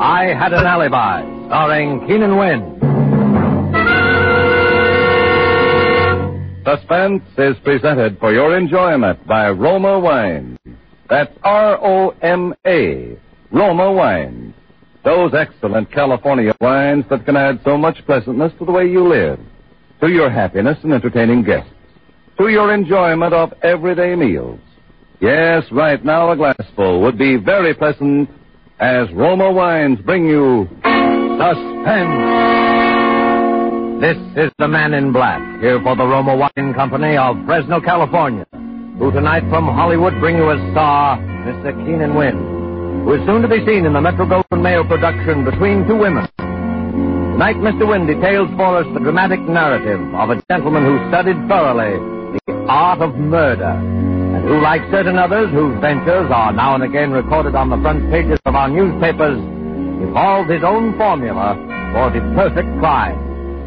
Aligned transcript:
I 0.00 0.26
had 0.26 0.52
an 0.52 0.64
alibi 0.64 1.22
starring 1.48 2.06
Keenan 2.06 2.36
Wynn. 2.36 2.78
Suspense 6.64 7.22
is 7.36 7.56
presented 7.64 8.16
for 8.20 8.32
your 8.32 8.56
enjoyment 8.56 9.26
by 9.26 9.50
Roma 9.50 9.98
Wines. 9.98 10.56
That's 11.10 11.32
R-O-M-A, 11.42 13.18
Roma 13.50 13.92
Wines. 13.92 14.54
Those 15.04 15.32
excellent 15.34 15.90
California 15.90 16.54
wines 16.60 17.04
that 17.10 17.24
can 17.24 17.36
add 17.36 17.60
so 17.64 17.76
much 17.76 17.96
pleasantness 18.06 18.52
to 18.60 18.64
the 18.66 18.72
way 18.72 18.86
you 18.86 19.08
live, 19.08 19.40
to 20.00 20.08
your 20.08 20.30
happiness 20.30 20.78
in 20.84 20.92
entertaining 20.92 21.42
guests, 21.42 21.72
to 22.38 22.48
your 22.48 22.72
enjoyment 22.72 23.34
of 23.34 23.52
everyday 23.62 24.14
meals. 24.14 24.60
Yes, 25.20 25.64
right 25.72 26.04
now 26.04 26.30
a 26.30 26.36
glassful 26.36 27.00
would 27.02 27.18
be 27.18 27.36
very 27.36 27.74
pleasant 27.74 28.30
as 28.80 29.10
Roma 29.12 29.50
Wines 29.50 29.98
bring 30.04 30.26
you 30.26 30.68
Suspense. 31.38 32.18
This 34.00 34.16
is 34.36 34.52
the 34.58 34.68
Man 34.68 34.94
in 34.94 35.12
Black, 35.12 35.40
here 35.60 35.80
for 35.82 35.96
the 35.96 36.06
Roma 36.06 36.36
Wine 36.36 36.74
Company 36.74 37.16
of 37.16 37.36
Fresno, 37.44 37.80
California, 37.80 38.46
who 38.98 39.10
tonight 39.10 39.42
from 39.50 39.66
Hollywood 39.66 40.14
bring 40.20 40.36
you 40.36 40.50
a 40.50 40.56
star, 40.70 41.18
Mr. 41.18 41.74
Keenan 41.84 42.14
Wynn, 42.14 43.04
who 43.04 43.14
is 43.14 43.26
soon 43.26 43.42
to 43.42 43.48
be 43.48 43.64
seen 43.66 43.84
in 43.84 43.92
the 43.92 44.00
Metro 44.00 44.26
Goldwyn 44.26 44.62
Mayer 44.62 44.84
production 44.84 45.44
Between 45.44 45.86
Two 45.86 45.96
Women. 45.96 46.28
Tonight, 46.38 47.56
Mr. 47.56 47.88
Wynn 47.88 48.06
details 48.06 48.48
for 48.56 48.78
us 48.78 48.86
the 48.94 49.00
dramatic 49.00 49.40
narrative 49.40 50.02
of 50.14 50.30
a 50.30 50.42
gentleman 50.50 50.84
who 50.84 50.98
studied 51.08 51.38
thoroughly 51.48 51.98
the 52.46 52.66
art 52.68 53.00
of 53.00 53.14
murder, 53.16 53.74
who, 54.48 54.60
like 54.62 54.80
certain 54.90 55.18
others 55.18 55.50
whose 55.52 55.78
ventures 55.80 56.30
are 56.32 56.52
now 56.52 56.74
and 56.74 56.82
again 56.82 57.10
recorded 57.12 57.54
on 57.54 57.68
the 57.68 57.76
front 57.84 58.10
pages 58.10 58.38
of 58.46 58.54
our 58.54 58.68
newspapers, 58.68 59.36
evolved 60.00 60.48
his 60.48 60.64
own 60.64 60.96
formula 60.96 61.54
for 61.92 62.08
the 62.10 62.20
perfect 62.34 62.68
crime. 62.80 63.16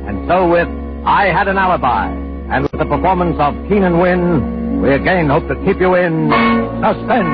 And 0.08 0.28
so 0.28 0.50
with 0.50 0.68
I 1.06 1.28
Had 1.28 1.48
an 1.48 1.58
Alibi, 1.58 2.10
and 2.52 2.64
with 2.64 2.78
the 2.78 2.86
performance 2.86 3.38
of 3.40 3.54
Keenan 3.70 4.00
Wynn, 4.00 4.82
we 4.82 4.94
again 4.94 5.30
hope 5.30 5.48
to 5.48 5.56
keep 5.66 5.80
you 5.80 5.96
in 5.96 6.30
suspense. 6.82 7.30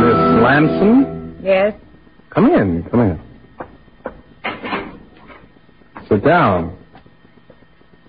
Miss 0.00 0.20
Lamson? 0.44 0.93
Come 2.34 2.46
in, 2.46 2.82
come 2.90 3.00
in. 3.00 3.20
Sit 6.08 6.24
down. 6.24 6.76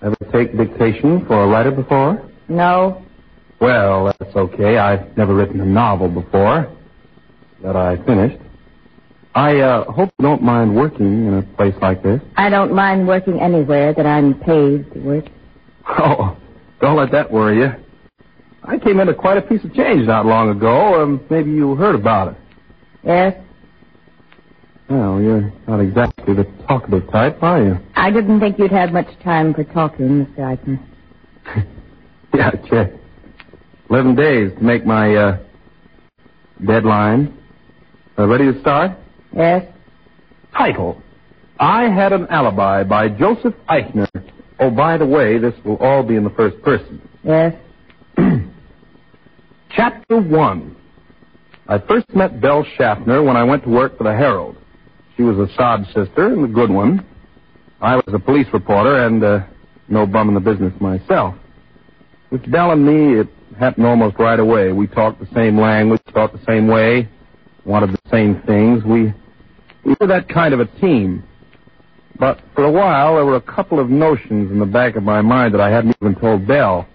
Ever 0.02 0.16
take 0.32 0.56
dictation 0.56 1.24
for 1.26 1.44
a 1.44 1.46
writer 1.46 1.70
before? 1.70 2.28
No. 2.48 3.04
Well, 3.60 4.12
that's 4.18 4.34
okay. 4.34 4.78
I've 4.78 5.16
never 5.16 5.34
written 5.34 5.60
a 5.60 5.64
novel 5.64 6.08
before 6.08 6.70
that 7.62 7.76
I 7.76 7.96
finished. 8.04 8.42
I 9.34 9.60
uh, 9.60 9.92
hope 9.92 10.10
you 10.18 10.22
don't 10.22 10.42
mind 10.42 10.74
working 10.74 11.26
in 11.26 11.34
a 11.34 11.42
place 11.56 11.74
like 11.80 12.02
this. 12.02 12.20
I 12.36 12.48
don't 12.48 12.74
mind 12.74 13.06
working 13.06 13.40
anywhere 13.40 13.94
that 13.94 14.06
I'm 14.06 14.34
paid 14.34 14.92
to 14.92 14.98
work. 15.00 15.24
Oh, 15.88 16.36
don't 16.80 16.96
let 16.96 17.12
that 17.12 17.30
worry 17.30 17.58
you. 17.58 17.70
I 18.64 18.78
came 18.78 18.98
into 18.98 19.14
quite 19.14 19.38
a 19.38 19.42
piece 19.42 19.62
of 19.62 19.72
change 19.72 20.06
not 20.06 20.26
long 20.26 20.50
ago. 20.50 21.00
Um, 21.00 21.24
maybe 21.30 21.52
you 21.52 21.76
heard 21.76 21.94
about 21.94 22.32
it. 22.32 22.38
Yes. 23.04 23.45
Well, 24.88 25.20
you're 25.20 25.52
not 25.66 25.80
exactly 25.80 26.34
the 26.34 26.44
talkative 26.68 27.10
type, 27.10 27.42
are 27.42 27.62
you? 27.62 27.78
I 27.96 28.10
didn't 28.10 28.38
think 28.38 28.58
you'd 28.58 28.70
have 28.70 28.92
much 28.92 29.08
time 29.24 29.52
for 29.52 29.64
talking, 29.64 30.26
Mr. 30.26 30.38
Eichner. 30.38 30.80
yeah, 32.34 32.50
check. 32.68 32.92
Eleven 33.90 34.14
days 34.14 34.52
to 34.56 34.62
make 34.62 34.86
my 34.86 35.14
uh, 35.14 35.38
deadline. 36.64 37.36
Uh, 38.16 38.28
ready 38.28 38.52
to 38.52 38.60
start? 38.60 38.92
Yes. 39.34 39.64
Title: 40.56 41.02
I 41.58 41.84
had 41.84 42.12
an 42.12 42.26
alibi 42.28 42.84
by 42.84 43.08
Joseph 43.08 43.54
Eichner. 43.68 44.08
Oh, 44.60 44.70
by 44.70 44.96
the 44.96 45.06
way, 45.06 45.38
this 45.38 45.54
will 45.64 45.76
all 45.78 46.02
be 46.04 46.14
in 46.14 46.22
the 46.22 46.30
first 46.30 46.62
person. 46.62 47.00
Yes. 47.24 47.54
Chapter 49.70 50.20
one. 50.20 50.76
I 51.68 51.78
first 51.78 52.08
met 52.14 52.40
Belle 52.40 52.64
Schaffner 52.76 53.24
when 53.24 53.36
I 53.36 53.42
went 53.42 53.64
to 53.64 53.68
work 53.68 53.98
for 53.98 54.04
the 54.04 54.14
Herald. 54.14 54.56
She 55.16 55.22
was 55.22 55.38
a 55.38 55.52
sob 55.54 55.86
sister 55.86 56.26
and 56.26 56.44
a 56.44 56.48
good 56.48 56.70
one. 56.70 57.04
I 57.80 57.96
was 57.96 58.08
a 58.08 58.18
police 58.18 58.46
reporter 58.52 59.06
and 59.06 59.24
uh, 59.24 59.40
no 59.88 60.06
bum 60.06 60.28
in 60.28 60.34
the 60.34 60.40
business 60.40 60.72
myself. 60.80 61.34
With 62.30 62.50
Belle 62.50 62.72
and 62.72 62.84
me, 62.84 63.20
it 63.20 63.28
happened 63.58 63.86
almost 63.86 64.18
right 64.18 64.38
away. 64.38 64.72
We 64.72 64.86
talked 64.86 65.20
the 65.20 65.28
same 65.34 65.58
language, 65.58 66.02
thought 66.12 66.32
the 66.32 66.44
same 66.44 66.68
way, 66.68 67.08
wanted 67.64 67.92
the 67.92 68.10
same 68.10 68.42
things. 68.42 68.84
We 68.84 69.14
we 69.84 69.94
were 70.00 70.06
that 70.08 70.28
kind 70.28 70.52
of 70.52 70.60
a 70.60 70.66
team. 70.80 71.22
But 72.18 72.40
for 72.54 72.64
a 72.64 72.70
while, 72.70 73.16
there 73.16 73.24
were 73.24 73.36
a 73.36 73.40
couple 73.40 73.78
of 73.78 73.88
notions 73.88 74.50
in 74.50 74.58
the 74.58 74.66
back 74.66 74.96
of 74.96 75.02
my 75.02 75.22
mind 75.22 75.54
that 75.54 75.60
I 75.60 75.70
hadn't 75.70 75.96
even 76.02 76.14
told 76.16 76.46
Belle. 76.46 76.88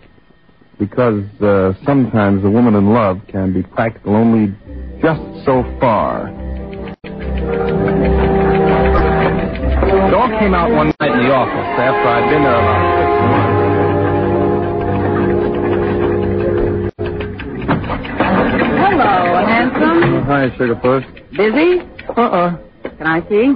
Because 0.78 1.24
uh, 1.42 1.74
sometimes 1.86 2.44
a 2.44 2.50
woman 2.50 2.74
in 2.74 2.92
love 2.92 3.22
can 3.28 3.54
be 3.54 3.62
practical 3.62 4.16
only 4.16 4.54
just 5.00 5.22
so 5.46 5.64
far. 5.80 6.41
It 10.12 10.16
all 10.16 10.28
came 10.28 10.54
out 10.54 10.70
one 10.70 10.88
night 11.00 11.12
in 11.14 11.20
the 11.20 11.32
office 11.32 11.80
after 11.80 12.10
I'd 12.10 12.30
been 12.30 12.44
there 12.44 12.60
about 12.60 12.84
Hello, 18.76 19.46
handsome. 19.46 20.24
Hi, 20.24 20.50
Sugarpuss. 20.58 21.06
Busy? 21.32 21.80
Uh-uh. 22.10 22.58
Can 22.98 23.08
I 23.08 23.22
see? 23.30 23.56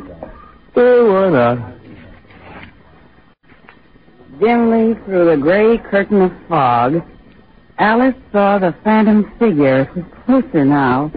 Uh, 0.78 1.04
why 1.12 1.30
not? 1.30 1.58
Dimly 4.40 4.94
through 5.04 5.26
the 5.32 5.38
gray 5.42 5.78
curtain 5.78 6.22
of 6.22 6.32
fog, 6.48 7.04
Alice 7.80 8.16
saw 8.32 8.60
the 8.60 8.74
phantom 8.82 9.30
figure. 9.40 9.82
It 9.82 9.94
was 9.94 10.06
closer 10.26 10.64
now. 10.64 11.12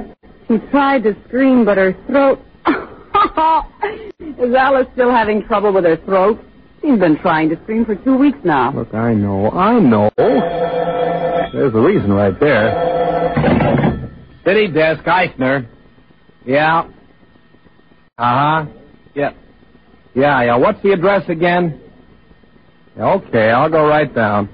She 0.48 0.58
tried 0.72 1.04
to 1.04 1.14
scream, 1.28 1.64
but 1.64 1.78
her 1.78 1.94
throat. 2.08 2.40
Is 4.40 4.54
Alice 4.54 4.86
still 4.94 5.10
having 5.10 5.42
trouble 5.46 5.72
with 5.72 5.84
her 5.84 5.96
throat? 6.04 6.38
She's 6.80 6.98
been 6.98 7.18
trying 7.18 7.48
to 7.50 7.56
scream 7.64 7.84
for 7.84 7.96
two 7.96 8.16
weeks 8.16 8.38
now. 8.44 8.72
Look, 8.72 8.94
I 8.94 9.12
know, 9.12 9.50
I 9.50 9.80
know. 9.80 10.10
There's 10.16 11.74
a 11.74 11.80
reason 11.80 12.12
right 12.12 12.38
there. 12.38 14.10
City 14.44 14.68
desk, 14.68 15.02
Eichner. 15.04 15.66
Yeah. 16.46 16.88
Uh 18.16 18.64
huh. 18.64 18.66
Yeah. 19.14 19.32
Yeah, 20.14 20.42
yeah. 20.42 20.56
What's 20.56 20.80
the 20.82 20.92
address 20.92 21.28
again? 21.28 21.80
Okay, 22.98 23.50
I'll 23.50 23.70
go 23.70 23.86
right 23.86 24.12
down. 24.14 24.48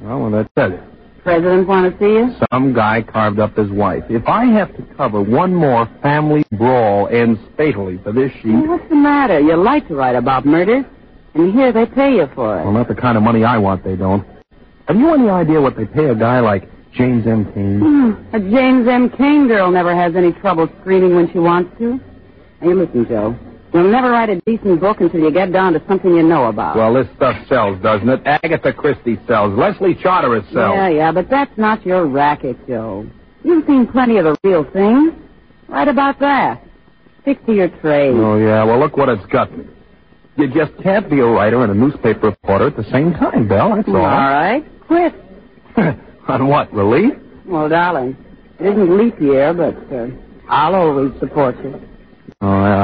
Well, 0.00 0.20
what 0.30 0.34
I 0.34 0.60
tell 0.60 0.70
you? 0.70 0.89
President 1.22 1.68
want 1.68 1.92
to 1.92 1.98
see 1.98 2.12
you? 2.12 2.34
Some 2.50 2.72
guy 2.72 3.02
carved 3.02 3.38
up 3.38 3.54
his 3.56 3.70
wife. 3.70 4.04
If 4.08 4.26
I 4.26 4.46
have 4.46 4.74
to 4.76 4.82
cover 4.96 5.22
one 5.22 5.54
more 5.54 5.86
family 6.02 6.44
brawl 6.52 7.08
ends 7.08 7.38
fatally 7.56 7.98
for 8.02 8.12
this 8.12 8.32
sheet, 8.42 8.52
Well, 8.52 8.68
what's 8.68 8.88
the 8.88 8.96
matter? 8.96 9.38
You 9.38 9.56
like 9.56 9.86
to 9.88 9.94
write 9.94 10.16
about 10.16 10.46
murder, 10.46 10.84
and 11.34 11.52
here 11.52 11.72
they 11.72 11.84
pay 11.86 12.14
you 12.16 12.26
for 12.34 12.58
it. 12.58 12.64
well, 12.64 12.72
not 12.72 12.88
the 12.88 12.94
kind 12.94 13.16
of 13.18 13.22
money 13.22 13.44
I 13.44 13.58
want, 13.58 13.84
they 13.84 13.96
don't. 13.96 14.26
Have 14.88 14.96
you 14.96 15.12
any 15.14 15.28
idea 15.28 15.60
what 15.60 15.76
they 15.76 15.84
pay 15.84 16.06
a 16.08 16.14
guy 16.14 16.40
like 16.40 16.68
James 16.92 17.26
M. 17.26 17.44
Cain? 17.52 17.78
Hmm, 17.80 18.34
A 18.34 18.40
James 18.40 18.88
M. 18.88 19.10
Cain 19.10 19.46
girl 19.46 19.70
never 19.70 19.94
has 19.94 20.16
any 20.16 20.32
trouble 20.32 20.68
screaming 20.80 21.14
when 21.14 21.30
she 21.32 21.38
wants 21.38 21.76
to. 21.78 22.00
Now, 22.60 22.68
you 22.68 22.74
listen, 22.74 23.06
Joe. 23.06 23.36
You'll 23.72 23.90
never 23.90 24.10
write 24.10 24.28
a 24.30 24.40
decent 24.40 24.80
book 24.80 25.00
until 25.00 25.20
you 25.20 25.30
get 25.32 25.52
down 25.52 25.74
to 25.74 25.82
something 25.86 26.12
you 26.14 26.22
know 26.24 26.46
about. 26.46 26.76
Well, 26.76 26.92
this 26.94 27.06
stuff 27.16 27.36
sells, 27.48 27.80
doesn't 27.82 28.08
it? 28.08 28.20
Agatha 28.26 28.72
Christie 28.72 29.18
sells. 29.28 29.56
Leslie 29.56 29.94
Charteris 30.02 30.44
sells. 30.52 30.74
Yeah, 30.74 30.88
yeah, 30.88 31.12
but 31.12 31.30
that's 31.30 31.56
not 31.56 31.86
your 31.86 32.06
racket, 32.06 32.56
Joe. 32.66 33.08
You've 33.44 33.64
seen 33.66 33.86
plenty 33.86 34.18
of 34.18 34.24
the 34.24 34.36
real 34.42 34.64
thing. 34.72 35.16
Write 35.68 35.88
about 35.88 36.18
that. 36.18 36.62
Stick 37.22 37.44
to 37.46 37.52
your 37.54 37.68
trade. 37.80 38.14
Oh, 38.14 38.36
yeah. 38.38 38.64
Well, 38.64 38.80
look 38.80 38.96
what 38.96 39.08
it's 39.08 39.24
got 39.26 39.56
me. 39.56 39.64
You 40.36 40.48
just 40.48 40.72
can't 40.82 41.08
be 41.08 41.20
a 41.20 41.26
writer 41.26 41.62
and 41.62 41.70
a 41.70 41.74
newspaper 41.74 42.28
reporter 42.28 42.68
at 42.68 42.76
the 42.76 42.84
same 42.90 43.12
time, 43.12 43.46
Belle. 43.46 43.76
That's 43.76 43.88
All 43.88 43.96
all. 43.96 44.02
right, 44.02 44.64
quit. 44.86 45.14
On 46.28 46.48
what, 46.48 46.72
relief? 46.72 47.12
Well, 47.46 47.68
darling, 47.68 48.16
it 48.58 48.66
isn't 48.66 48.96
leap 48.96 49.20
year, 49.20 49.52
but 49.52 49.76
uh, 49.94 50.06
I'll 50.48 50.74
always 50.74 51.12
support 51.20 51.56
you. 51.62 51.80
Oh, 52.40 52.48
I, 52.48 52.48
I 52.48 52.60
can't 52.60 52.70
even 52.70 52.79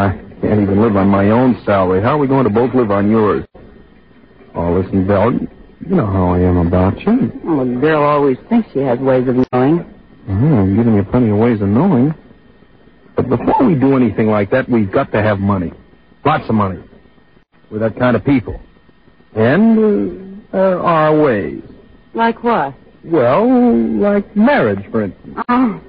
live 0.87 0.97
on 0.97 1.09
my 1.09 1.31
own 1.31 1.61
salary. 1.65 2.01
How 2.01 2.15
are 2.15 2.19
we 2.19 2.29
going 2.29 2.45
to 2.45 2.51
both 2.51 2.73
live 2.73 2.93
on 2.93 3.11
yours? 3.11 3.45
Oh, 4.55 4.73
listen, 4.73 5.07
Belle, 5.07 5.33
you 5.33 5.97
know 5.97 6.07
how 6.07 6.29
I 6.29 6.39
am 6.39 6.59
about 6.59 7.01
you. 7.01 7.33
Well, 7.43 7.61
a 7.61 7.81
girl 7.81 8.05
always 8.05 8.37
thinks 8.49 8.69
she 8.73 8.79
has 8.81 8.99
ways 9.01 9.27
of 9.27 9.35
knowing. 9.53 9.85
Oh, 10.29 10.33
I'm 10.33 10.77
giving 10.77 10.95
you 10.95 11.03
plenty 11.03 11.31
of 11.31 11.39
ways 11.39 11.61
of 11.61 11.69
knowing. 11.69 12.15
But 13.17 13.29
before 13.29 13.65
we 13.65 13.75
do 13.75 13.97
anything 13.97 14.29
like 14.29 14.51
that, 14.51 14.69
we've 14.69 14.91
got 14.91 15.11
to 15.13 15.23
have 15.23 15.41
money. 15.41 15.73
Lots 16.25 16.49
of 16.49 16.55
money. 16.55 16.83
We're 17.71 17.81
that 17.81 17.99
kind 17.99 18.15
of 18.15 18.25
people. 18.25 18.61
And 19.35 20.41
uh, 20.53 20.57
there 20.57 20.81
are 20.81 21.21
ways. 21.21 21.63
Like 22.15 22.45
what? 22.45 22.75
Well, 23.05 23.99
like 23.99 24.37
marriage, 24.37 24.89
for 24.93 25.03
instance. 25.03 25.39
Oh, 25.49 25.81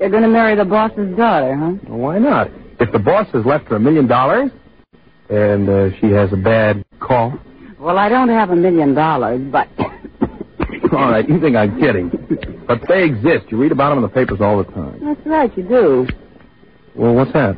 you're 0.00 0.10
going 0.10 0.22
to 0.22 0.28
marry 0.28 0.56
the 0.56 0.64
boss's 0.64 1.14
daughter, 1.16 1.54
huh? 1.54 1.74
Well, 1.86 1.98
why 1.98 2.18
not? 2.18 2.48
If 2.82 2.90
the 2.90 2.98
boss 2.98 3.28
has 3.32 3.46
left 3.46 3.68
her 3.68 3.76
a 3.76 3.80
million 3.80 4.08
dollars 4.08 4.50
and 5.30 5.68
uh, 5.68 5.96
she 6.00 6.08
has 6.08 6.32
a 6.32 6.36
bad 6.36 6.84
cough. 6.98 7.32
Well, 7.78 7.96
I 7.96 8.08
don't 8.08 8.28
have 8.28 8.50
a 8.50 8.56
million 8.56 8.92
dollars, 8.92 9.40
but 9.52 9.68
All 10.92 11.10
right, 11.10 11.26
you 11.28 11.40
think 11.40 11.54
I'm 11.54 11.78
kidding. 11.78 12.10
But 12.66 12.80
they 12.88 13.04
exist. 13.04 13.52
You 13.52 13.58
read 13.58 13.70
about 13.70 13.90
them 13.90 13.98
in 13.98 14.02
the 14.02 14.08
papers 14.08 14.40
all 14.40 14.58
the 14.58 14.70
time. 14.72 14.98
that's 15.00 15.24
right, 15.24 15.56
you 15.56 15.62
do. 15.62 16.08
Well, 16.96 17.14
what's 17.14 17.32
that? 17.34 17.56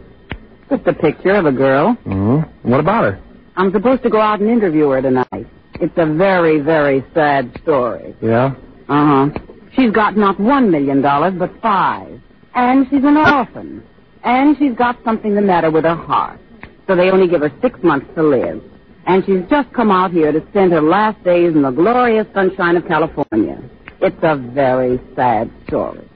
Just 0.69 0.87
a 0.87 0.93
picture 0.93 1.35
of 1.35 1.47
a 1.47 1.53
girl. 1.53 1.97
Uh-huh. 2.05 2.47
What 2.63 2.81
about 2.81 3.05
her? 3.05 3.23
I'm 3.57 3.73
supposed 3.73 4.03
to 4.03 4.11
go 4.11 4.21
out 4.21 4.41
and 4.41 4.51
interview 4.51 4.91
her 4.91 5.01
tonight. 5.01 5.47
It's 5.81 5.97
a 5.97 6.05
very, 6.05 6.61
very 6.61 7.03
sad 7.15 7.51
story. 7.63 8.15
Yeah? 8.21 8.55
Uh 8.91 9.31
huh. 9.31 9.39
She's 9.75 9.91
got 9.91 10.19
not 10.19 10.39
one 10.39 10.71
million 10.71 11.01
dollars, 11.01 11.33
but 11.39 11.51
five. 11.63 12.21
And 12.55 12.87
she's 12.91 13.05
an 13.05 13.17
orphan. 13.17 13.83
And 14.25 14.57
she's 14.59 14.75
got 14.75 14.97
something 15.05 15.35
the 15.35 15.43
matter 15.43 15.71
with 15.71 15.85
her 15.85 15.95
heart. 15.95 16.41
So 16.87 16.97
they 16.97 17.11
only 17.11 17.29
give 17.29 17.43
her 17.43 17.53
six 17.63 17.79
months 17.83 18.07
to 18.17 18.23
live. 18.23 18.63
And 19.07 19.25
she's 19.27 19.43
just 19.51 19.73
come 19.75 19.91
out 19.91 20.11
here 20.13 20.33
to 20.33 20.41
spend 20.51 20.73
her 20.73 20.81
last 20.81 21.23
days 21.25 21.55
in 21.55 21.63
the 21.63 21.71
glorious 21.71 22.27
sunshine 22.35 22.77
of 22.77 22.87
California. 22.87 23.63
It's 24.01 24.17
a 24.23 24.37
very 24.37 24.99
sad 25.15 25.51
story. 25.67 26.09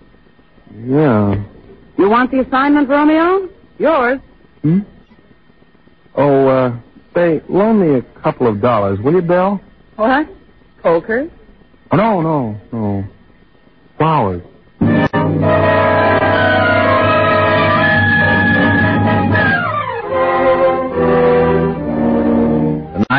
Yeah. 0.75 1.45
You 1.99 2.09
want 2.09 2.31
the 2.31 2.41
assignment, 2.41 2.89
Romeo? 2.89 3.49
Yours. 3.79 4.21
Hmm? 4.63 4.81
Oh, 6.15 6.49
uh, 6.49 6.79
say, 7.15 7.43
loan 7.49 7.81
me 7.81 7.99
a 7.99 8.23
couple 8.23 8.47
of 8.47 8.61
dollars, 8.61 8.99
will 9.01 9.15
you, 9.15 9.23
Bill? 9.23 9.61
What? 9.97 10.27
Poker? 10.83 11.29
Oh, 11.93 11.97
no, 11.97 12.21
no, 12.21 12.61
no. 12.73 13.05
Flowers. 13.97 14.43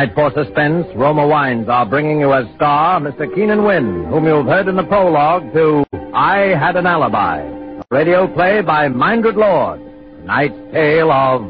Tonight 0.00 0.14
for 0.14 0.32
Suspense, 0.32 0.86
Roma 0.96 1.26
Wines 1.26 1.68
are 1.68 1.84
bringing 1.84 2.20
you 2.20 2.32
as 2.32 2.46
star 2.56 2.98
Mr. 3.00 3.28
Keenan 3.34 3.64
Wynn, 3.64 4.06
whom 4.06 4.24
you've 4.24 4.46
heard 4.46 4.66
in 4.66 4.74
the 4.74 4.82
prologue 4.82 5.52
to 5.52 5.84
I 6.14 6.54
Had 6.58 6.76
an 6.76 6.86
Alibi, 6.86 7.40
a 7.40 7.82
radio 7.90 8.26
play 8.26 8.62
by 8.62 8.88
Mindret 8.88 9.36
Lord, 9.36 9.78
tonight's 10.22 10.54
tale 10.72 11.12
of 11.12 11.42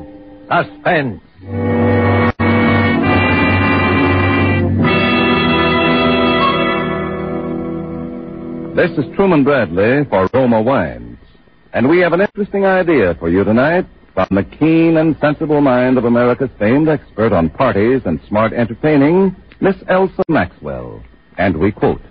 suspense. 0.50 1.20
This 8.74 8.90
is 8.98 9.14
Truman 9.14 9.44
Bradley 9.44 10.04
for 10.10 10.28
Roma 10.34 10.60
Wines. 10.60 11.18
And 11.72 11.88
we 11.88 12.00
have 12.00 12.12
an 12.14 12.20
interesting 12.20 12.66
idea 12.66 13.14
for 13.20 13.28
you 13.28 13.44
tonight 13.44 13.86
from 14.14 14.28
the 14.30 14.44
keen 14.44 14.96
and 14.96 15.16
sensible 15.20 15.60
mind 15.60 15.98
of 15.98 16.04
America's 16.04 16.50
famed 16.58 16.88
expert 16.88 17.32
on 17.32 17.50
parties 17.50 18.02
and 18.04 18.20
smart 18.28 18.52
entertaining, 18.52 19.34
Miss 19.60 19.76
Elsa 19.88 20.24
Maxwell. 20.28 21.02
And 21.38 21.56
we 21.56 21.72
quote, 21.72 22.02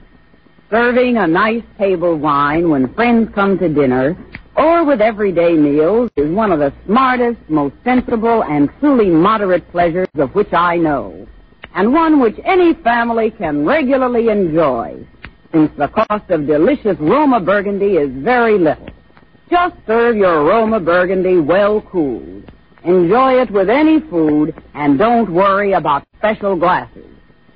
Serving 0.72 1.18
a 1.18 1.28
nice 1.28 1.64
table 1.78 2.16
wine 2.18 2.70
when 2.70 2.94
friends 2.94 3.30
come 3.34 3.58
to 3.60 3.70
dinner 3.70 4.16
or 4.56 4.84
with 4.84 5.02
everyday 5.02 5.54
meals 5.54 6.12
is 6.18 6.30
one 6.32 6.52
of 6.52 6.60
the 6.60 6.74
smartest, 6.86 7.40
most 7.48 7.76
sensible, 7.84 8.44
and 8.44 8.70
truly 8.80 9.10
moderate 9.10 9.70
pleasures 9.72 10.10
of 10.16 10.36
which 10.36 10.52
I 10.52 10.76
know, 10.76 11.28
and 11.76 11.94
one 11.94 12.20
which 12.20 12.38
any 12.44 12.74
family 12.84 13.32
can 13.32 13.66
regularly 13.66 14.28
enjoy, 14.28 15.06
since 15.54 15.72
the 15.78 15.88
cost 15.88 16.30
of 16.30 16.46
delicious 16.46 16.98
Roma 17.00 17.40
Burgundy 17.40 17.94
is 17.94 18.12
very 18.24 18.60
little. 18.60 18.90
Just 19.50 19.76
serve 19.88 20.16
your 20.16 20.44
Roma 20.44 20.80
Burgundy 20.80 21.40
well 21.40 21.82
cooled. 21.82 22.52
Enjoy 22.84 23.42
it 23.42 23.50
with 23.52 23.70
any 23.70 24.00
food, 24.00 24.54
and 24.76 24.98
don't 24.98 25.32
worry 25.34 25.74
about 25.74 26.06
special 26.18 26.56
glasses. 26.56 27.06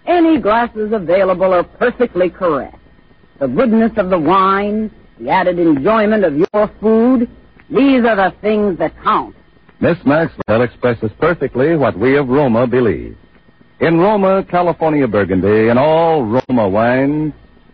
Any 0.06 0.40
glasses 0.40 0.92
available 0.92 1.54
are 1.54 1.64
perfectly 1.64 2.30
correct. 2.30 2.78
The 3.40 3.48
goodness 3.48 3.92
of 3.98 4.10
the 4.10 4.20
wine, 4.20 4.92
the 5.20 5.30
added 5.30 5.60
enjoyment 5.60 6.26
of 6.26 6.36
your 6.36 6.72
food, 6.82 7.30
these 7.70 8.04
are 8.06 8.16
the 8.16 8.34
things 8.42 8.78
that 8.80 8.94
count. 9.04 9.36
Miss 9.80 9.98
Maxwell 10.06 10.62
expresses 10.62 11.12
perfectly 11.20 11.76
what 11.76 11.98
we 11.98 12.18
of 12.18 12.28
Roma 12.28 12.68
believe. 12.68 13.18
In 13.80 13.98
Roma, 13.98 14.44
California 14.50 15.08
Burgundy, 15.08 15.70
and 15.70 15.78
all 15.78 16.24
Roma 16.24 16.68
wines, 16.70 17.34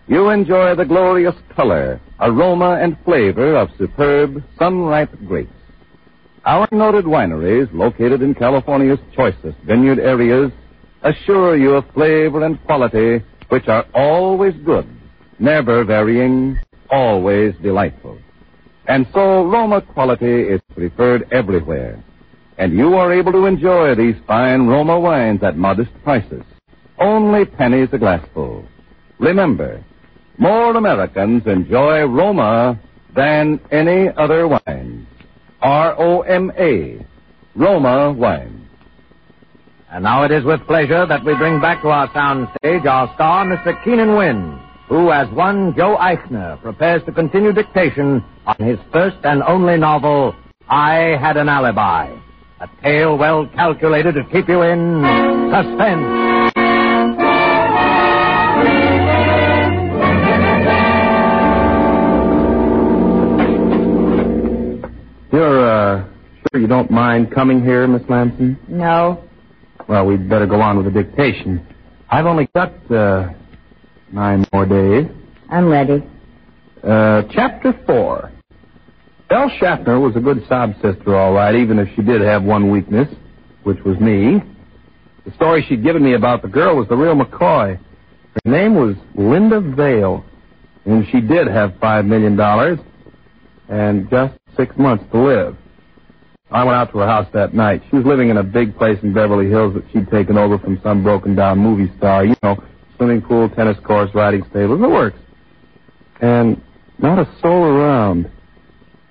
you 0.09 0.29
enjoy 0.29 0.75
the 0.75 0.85
glorious 0.85 1.35
color, 1.55 2.01
aroma, 2.19 2.79
and 2.81 2.97
flavor 3.05 3.55
of 3.55 3.69
superb, 3.77 4.43
sun-ripe 4.57 5.15
grapes. 5.27 5.53
Our 6.45 6.67
noted 6.71 7.05
wineries, 7.05 7.71
located 7.73 8.23
in 8.23 8.33
California's 8.33 8.99
choicest 9.15 9.57
vineyard 9.65 9.99
areas, 9.99 10.51
assure 11.03 11.55
you 11.55 11.75
of 11.75 11.85
flavor 11.93 12.43
and 12.43 12.61
quality 12.65 13.23
which 13.49 13.67
are 13.67 13.85
always 13.93 14.55
good, 14.65 14.87
never 15.37 15.83
varying, 15.83 16.57
always 16.89 17.53
delightful. 17.61 18.17
And 18.87 19.05
so 19.13 19.45
Roma 19.45 19.81
quality 19.81 20.41
is 20.41 20.61
preferred 20.73 21.27
everywhere. 21.31 22.03
And 22.57 22.73
you 22.73 22.95
are 22.95 23.13
able 23.13 23.31
to 23.33 23.45
enjoy 23.45 23.93
these 23.93 24.15
fine 24.25 24.65
Roma 24.67 24.99
wines 24.99 25.43
at 25.43 25.55
modest 25.55 25.91
prices. 26.03 26.43
Only 26.99 27.45
pennies 27.45 27.89
a 27.93 27.99
glassful. 27.99 28.65
Remember, 29.19 29.83
more 30.39 30.75
Americans 30.75 31.43
enjoy 31.45 32.05
Roma 32.05 32.79
than 33.15 33.59
any 33.71 34.09
other 34.17 34.47
wine. 34.47 35.05
R-O-M-A. 35.61 37.05
Roma 37.55 38.13
wine. 38.13 38.67
And 39.91 40.03
now 40.03 40.23
it 40.23 40.31
is 40.31 40.43
with 40.43 40.61
pleasure 40.67 41.05
that 41.07 41.25
we 41.25 41.35
bring 41.35 41.59
back 41.59 41.81
to 41.81 41.89
our 41.89 42.11
sound 42.13 42.47
stage 42.57 42.85
our 42.85 43.13
star, 43.15 43.45
Mr. 43.45 43.83
Keenan 43.83 44.15
Wynn, 44.15 44.59
who, 44.87 45.11
as 45.11 45.27
one 45.31 45.73
Joe 45.75 45.97
Eichner, 45.99 46.61
prepares 46.61 47.03
to 47.05 47.11
continue 47.11 47.51
dictation 47.51 48.23
on 48.45 48.55
his 48.65 48.77
first 48.93 49.17
and 49.23 49.41
only 49.43 49.77
novel, 49.77 50.35
I 50.69 51.17
Had 51.19 51.37
an 51.37 51.49
Alibi. 51.49 52.15
A 52.61 52.67
tale 52.83 53.17
well 53.17 53.47
calculated 53.55 54.13
to 54.15 54.23
keep 54.31 54.47
you 54.47 54.61
in 54.61 55.01
suspense. 55.51 56.38
You're, 65.31 65.69
uh, 65.69 66.07
sure 66.51 66.61
you 66.61 66.67
don't 66.67 66.89
mind 66.89 67.31
coming 67.31 67.63
here, 67.63 67.87
Miss 67.87 68.01
Lamson? 68.09 68.57
No. 68.67 69.23
Well, 69.87 70.05
we'd 70.05 70.29
better 70.29 70.45
go 70.45 70.61
on 70.61 70.77
with 70.77 70.93
the 70.93 71.03
dictation. 71.03 71.65
I've 72.09 72.25
only 72.25 72.47
got, 72.53 72.91
uh, 72.91 73.29
Nine 74.11 74.43
more 74.51 74.65
days. 74.65 75.05
I'm 75.49 75.67
ready. 75.67 76.03
Uh, 76.83 77.23
chapter 77.31 77.73
four. 77.85 78.31
Belle 79.29 79.51
Schaffner 79.59 79.99
was 79.99 80.15
a 80.15 80.19
good 80.19 80.43
sob 80.47 80.73
sister, 80.81 81.15
all 81.15 81.33
right, 81.33 81.53
even 81.53 81.77
if 81.77 81.87
she 81.95 82.01
did 82.01 82.21
have 82.21 82.41
one 82.43 82.71
weakness, 82.71 83.07
which 83.63 83.77
was 83.85 83.99
me. 83.99 84.41
The 85.25 85.31
story 85.35 85.63
she'd 85.69 85.83
given 85.83 86.03
me 86.03 86.15
about 86.15 86.41
the 86.41 86.47
girl 86.47 86.75
was 86.75 86.87
the 86.87 86.95
real 86.95 87.13
McCoy. 87.13 87.77
Her 87.77 88.51
name 88.51 88.73
was 88.73 88.95
Linda 89.13 89.61
Vale, 89.61 90.25
and 90.85 91.05
she 91.11 91.21
did 91.21 91.45
have 91.47 91.73
five 91.79 92.05
million 92.05 92.35
dollars 92.35 92.79
and 93.67 94.09
just 94.09 94.38
six 94.59 94.75
months 94.77 95.05
to 95.11 95.17
live. 95.17 95.55
I 96.51 96.63
went 96.63 96.75
out 96.75 96.91
to 96.91 96.97
her 96.97 97.07
house 97.07 97.27
that 97.33 97.53
night. 97.53 97.81
She 97.89 97.95
was 97.95 98.05
living 98.05 98.29
in 98.29 98.37
a 98.37 98.43
big 98.43 98.75
place 98.75 98.97
in 99.03 99.13
Beverly 99.13 99.47
Hills 99.47 99.73
that 99.75 99.83
she'd 99.93 100.09
taken 100.09 100.37
over 100.37 100.57
from 100.57 100.79
some 100.83 101.03
broken 101.03 101.35
down 101.35 101.59
movie 101.59 101.95
star. 101.97 102.25
You 102.25 102.35
know, 102.43 102.61
swimming 102.97 103.21
pool, 103.21 103.49
tennis 103.49 103.77
courts, 103.85 104.13
riding 104.13 104.43
stables, 104.49 104.81
the 104.81 104.89
works. 104.89 105.19
And 106.21 106.61
not 106.97 107.19
a 107.19 107.29
soul 107.41 107.63
around. 107.63 108.29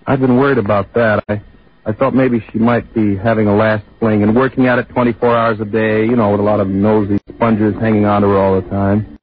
I've 0.07 0.21
been 0.21 0.37
worried 0.37 0.59
about 0.59 0.93
that. 0.95 1.25
I, 1.29 1.41
I 1.87 1.93
thought 1.93 2.15
maybe 2.15 2.45
she 2.53 2.59
might 2.59 2.93
be 2.93 3.17
having 3.17 3.47
a 3.47 3.55
last 3.55 3.85
fling 3.99 4.23
and 4.23 4.35
working 4.35 4.67
at 4.67 4.79
it 4.79 4.89
24 4.91 5.37
hours 5.37 5.61
a 5.61 5.65
day, 5.65 6.05
you 6.05 6.17
know, 6.17 6.33
with 6.33 6.41
a 6.41 6.43
lot 6.43 6.61
of 6.61 6.69
nosy 6.69 7.19
spongers 7.35 7.75
hanging 7.81 8.05
on 8.05 8.23
to 8.23 8.29
her 8.29 8.37
all 8.37 8.61
the 8.61 8.69
time. 8.69 9.19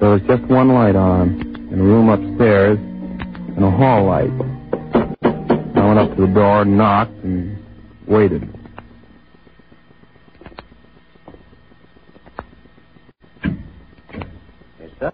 There 0.00 0.10
was 0.10 0.20
just 0.22 0.42
one 0.44 0.68
light 0.68 0.96
on 0.96 1.40
in 1.72 1.80
a 1.80 1.82
room 1.82 2.08
upstairs 2.08 2.78
and 2.78 3.64
a 3.64 3.70
hall 3.70 4.04
light. 4.06 4.57
Went 5.98 6.10
up 6.12 6.16
to 6.16 6.26
the 6.26 6.32
door, 6.32 6.64
knocked, 6.64 7.24
and 7.24 7.58
waited. 8.06 8.48
Yes, 13.42 14.90
sir. 15.00 15.12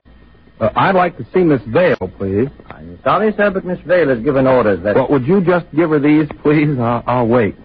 Uh, 0.61 0.69
I'd 0.77 0.95
like 0.95 1.17
to 1.17 1.27
see 1.33 1.41
Miss 1.41 1.63
Vale, 1.69 1.97
please. 2.19 2.49
I'm 2.67 2.99
sorry, 3.03 3.33
sir, 3.35 3.51
but 3.51 3.65
Miss 3.65 3.79
Vale 3.87 4.11
has 4.11 4.23
given 4.23 4.47
orders 4.47 4.83
that. 4.85 4.95
Well, 4.95 5.09
would 5.09 5.27
you 5.27 5.41
just 5.41 5.65
give 5.75 5.89
her 5.89 5.99
these, 5.99 6.29
please? 6.43 6.79
I'll, 6.79 7.03
I'll 7.07 7.27
wait. 7.29 7.57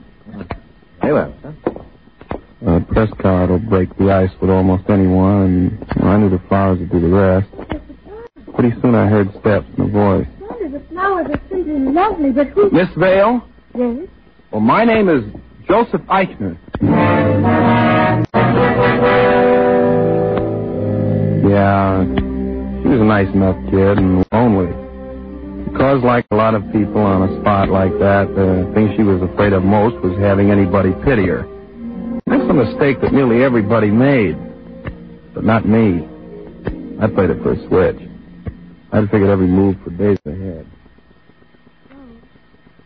Very 1.02 1.14
well, 1.14 1.36
sir. 1.42 1.56
A 2.68 2.80
press 2.80 3.10
card 3.22 3.50
will 3.50 3.60
break 3.60 3.90
the 3.98 4.12
ice 4.12 4.32
with 4.40 4.50
almost 4.50 4.90
anyone, 4.90 5.78
and 5.98 6.10
I 6.10 6.16
knew 6.16 6.30
the 6.30 6.42
flowers 6.48 6.80
would 6.80 6.92
do 6.92 7.02
the 7.02 7.10
rest. 7.10 7.50
Pretty 8.56 8.80
soon 8.82 8.96
I 8.96 9.08
heard 9.08 9.30
steps 9.42 9.68
and 9.78 9.90
a 9.90 9.92
voice. 9.92 10.28
Wonder, 11.00 11.32
the 11.32 11.38
flowers 11.38 11.40
are 11.40 11.50
simply 11.50 11.80
lovely, 11.94 12.32
but 12.32 12.48
who... 12.48 12.70
Miss 12.72 12.90
Vale? 12.98 13.48
Yes? 13.76 14.08
Well, 14.52 14.62
my 14.62 14.84
name 14.84 15.10
is 15.10 15.24
Joseph 15.68 16.02
Eichner. 16.10 16.58
Yeah, 21.48 22.04
she 22.82 22.88
was 22.88 23.00
a 23.00 23.04
nice 23.04 23.34
enough 23.34 23.56
kid 23.70 23.98
and 23.98 24.26
lonely. 24.32 24.74
Because, 25.72 26.04
like 26.04 26.26
a 26.32 26.36
lot 26.36 26.56
of 26.56 26.64
people 26.72 27.02
on 27.02 27.30
a 27.30 27.42
spot 27.42 27.70
like 27.70 27.92
that, 28.00 28.28
the 28.36 28.70
thing 28.74 28.94
she 28.98 29.04
was 29.04 29.22
afraid 29.22 29.54
of 29.54 29.64
most 29.64 29.96
was 30.04 30.18
having 30.20 30.52
anybody 30.52 30.92
pity 31.06 31.28
her. 31.28 31.48
That's 32.26 32.50
a 32.50 32.54
mistake 32.54 33.02
that 33.02 33.14
nearly 33.14 33.44
everybody 33.44 33.92
made. 33.92 34.38
But 35.34 35.44
not 35.44 35.68
me. 35.68 36.08
I 37.00 37.08
played 37.08 37.30
it 37.30 37.42
for 37.44 37.54
a 37.54 37.68
switch. 37.68 38.10
I'd 38.92 39.10
figured 39.12 39.30
every 39.30 39.48
move 39.48 39.78
for 39.84 39.92
days 39.92 40.18
ahead. 40.26 40.66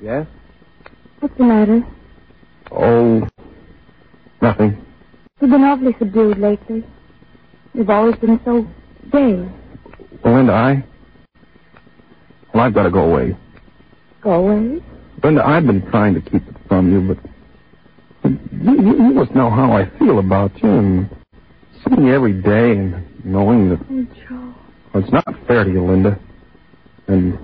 Yes? 0.03 0.27
What's 1.21 1.37
the 1.37 1.45
matter? 1.45 1.81
Oh, 2.71 3.25
nothing. 4.41 4.85
You've 5.39 5.49
been 5.49 5.63
awfully 5.63 5.95
subdued 5.97 6.39
lately. 6.39 6.83
You've 7.73 7.89
always 7.89 8.17
been 8.17 8.37
so 8.43 8.67
gay. 9.13 9.49
Linda, 10.25 10.51
I. 10.51 10.85
Well, 12.53 12.65
I've 12.65 12.73
got 12.73 12.83
to 12.83 12.91
go 12.91 13.13
away. 13.13 13.37
Go 14.19 14.31
away. 14.31 14.83
Linda, 15.23 15.47
I've 15.47 15.65
been 15.65 15.89
trying 15.89 16.15
to 16.15 16.21
keep 16.21 16.45
it 16.49 16.55
from 16.67 16.91
you, 16.91 17.15
but. 17.15 18.29
You, 18.29 18.73
you, 18.73 18.95
you 18.95 19.13
must 19.13 19.31
know 19.31 19.49
how 19.49 19.71
I 19.71 19.89
feel 19.99 20.19
about 20.19 20.51
you, 20.61 20.69
and 20.69 21.09
seeing 21.87 22.07
you 22.07 22.13
every 22.13 22.33
day 22.33 22.71
and 22.71 23.25
knowing 23.25 23.69
that. 23.69 23.79
Oh, 23.89 24.05
Joe. 24.27 24.53
Well, 24.93 25.03
it's 25.03 25.13
not 25.13 25.25
fair 25.47 25.63
to 25.63 25.71
you, 25.71 25.81
Linda. 25.81 26.19
And, 27.07 27.39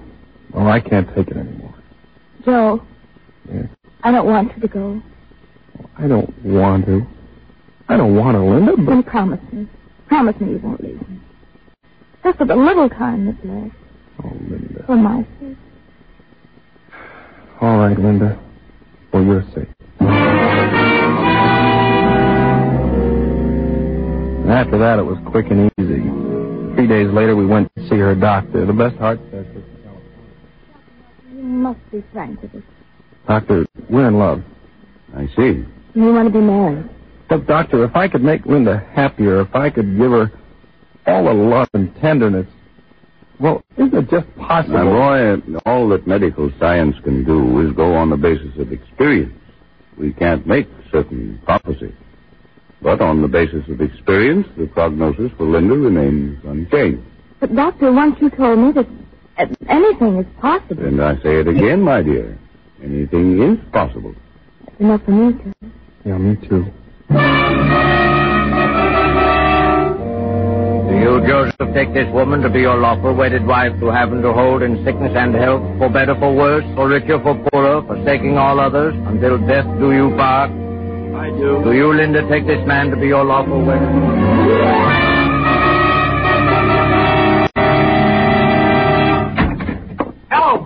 well, 0.54 0.68
I 0.68 0.82
can't 0.82 1.08
take 1.16 1.30
it 1.30 1.38
anymore. 1.38 1.74
Joe, 2.46 2.82
Yeah. 3.52 3.64
I 4.04 4.12
don't 4.12 4.26
want 4.28 4.56
you 4.56 4.62
to 4.62 4.68
go. 4.68 5.02
I 5.98 6.08
don't 6.08 6.34
want 6.44 6.86
to. 6.86 7.06
I 7.90 7.98
don't 7.98 8.16
want 8.16 8.36
to, 8.36 8.44
Linda, 8.44 8.76
but. 8.78 8.86
Then 8.86 9.04
promise 9.04 9.42
me. 9.52 9.68
Promise 10.08 10.40
me 10.40 10.52
you 10.52 10.60
won't 10.60 10.82
leave 10.84 11.02
me. 11.10 11.20
Just 12.24 12.38
for 12.38 12.46
the 12.46 12.56
little 12.56 12.90
time 12.90 13.26
that's 13.26 13.44
left. 13.44 13.76
Oh, 14.24 14.32
Linda. 14.50 14.84
For 14.86 14.96
my 14.96 15.26
sake. 15.40 15.58
All 17.62 17.78
right, 17.78 17.98
Linda. 18.00 18.38
For 19.12 19.22
your 19.22 19.44
sake. 19.56 19.68
And 24.40 24.52
after 24.52 24.78
that, 24.80 25.00
it 25.00 25.04
was 25.04 25.18
quick 25.28 25.48
and 25.52 25.70
easy. 25.80 26.02
Three 26.76 26.88
days 26.88 27.12
later, 27.12 27.36
we 27.36 27.46
went 27.46 27.70
to 27.76 27.88
see 27.90 27.98
her 27.98 28.16
doctor, 28.16 28.66
the 28.66 28.74
best 28.74 28.96
heart 28.98 29.20
must 31.60 31.80
be 31.92 32.04
frank 32.12 32.42
with 32.42 32.56
us. 32.56 32.64
Doctor, 33.28 33.66
we're 33.90 34.08
in 34.08 34.18
love. 34.18 34.44
I 35.16 35.28
see. 35.36 35.66
You 35.94 36.14
want 36.14 36.28
to 36.28 36.34
be 36.34 36.44
married. 36.44 36.90
Look, 37.30 37.46
Doctor, 37.46 37.84
if 37.84 37.96
I 37.96 38.08
could 38.08 38.24
make 38.24 38.46
Linda 38.46 38.80
happier, 38.94 39.42
if 39.42 39.54
I 39.54 39.70
could 39.70 39.98
give 39.98 40.12
her 40.12 40.32
all 41.06 41.26
the 41.26 41.34
love 41.34 41.68
and 41.74 41.96
tenderness, 41.98 42.48
well, 43.40 43.64
isn't 43.78 43.94
it 43.94 44.10
just 44.10 44.36
possible? 44.36 44.78
Now, 44.78 44.92
Roy, 44.92 45.38
all 45.66 45.88
that 45.90 46.06
medical 46.08 46.52
science 46.60 46.96
can 47.04 47.24
do 47.24 47.68
is 47.68 47.74
go 47.76 47.94
on 47.94 48.10
the 48.10 48.18
basis 48.18 48.58
of 48.58 48.72
experience. 48.72 49.34
We 49.98 50.14
can't 50.14 50.46
make 50.46 50.68
certain 50.92 51.40
prophecies. 51.46 51.94
But 52.82 53.02
on 53.02 53.22
the 53.22 53.28
basis 53.28 53.68
of 53.70 53.82
experience, 53.82 54.48
the 54.58 54.68
prognosis 54.68 55.32
for 55.38 55.46
Linda 55.46 55.76
remains 55.76 56.44
unchanged. 56.46 57.04
But, 57.40 57.56
Doctor, 57.56 57.92
once 57.92 58.18
you 58.22 58.30
told 58.30 58.60
me 58.60 58.72
that 58.74 58.88
anything 59.68 60.18
is 60.20 60.26
possible. 60.42 60.86
And 60.86 61.02
I 61.02 61.16
say 61.22 61.40
it 61.40 61.48
again, 61.48 61.82
my 61.82 62.02
dear. 62.02 62.38
Anything 62.84 63.42
is 63.42 63.58
possible. 63.72 64.16
That's 64.66 64.80
enough 64.80 65.04
for 65.06 65.12
me, 65.12 65.34
too. 65.34 65.54
Yeah, 66.06 66.18
me 66.18 66.36
too. 66.48 66.66
Do 70.88 70.96
you, 70.96 71.22
Joseph, 71.28 71.74
take 71.74 71.94
this 71.94 72.08
woman 72.14 72.42
to 72.42 72.50
be 72.50 72.62
your 72.62 72.78
lawful 72.78 73.14
wedded 73.14 73.46
wife 73.46 73.78
to 73.80 73.88
have 73.88 74.12
and 74.12 74.24
to 74.24 74.34
hold 74.34 74.62
in 74.64 74.84
sickness 74.86 75.14
and 75.16 75.36
health, 75.36 75.62
for 75.78 75.90
better, 75.90 76.16
for 76.16 76.34
worse, 76.36 76.64
for 76.76 76.88
richer, 76.88 77.20
for 77.22 77.36
poorer, 77.52 77.82
forsaking 77.86 78.38
all 78.38 78.60
others, 78.60 78.96
until 79.08 79.38
death 79.46 79.66
do 79.80 79.92
you 79.92 80.10
part? 80.16 80.52
I 80.52 81.30
do. 81.32 81.62
Do 81.64 81.74
you, 81.74 81.94
Linda, 81.94 82.28
take 82.30 82.48
this 82.48 82.66
man 82.66 82.90
to 82.92 82.96
be 82.98 83.08
your 83.08 83.24
lawful 83.26 83.64
wedded? 83.66 84.99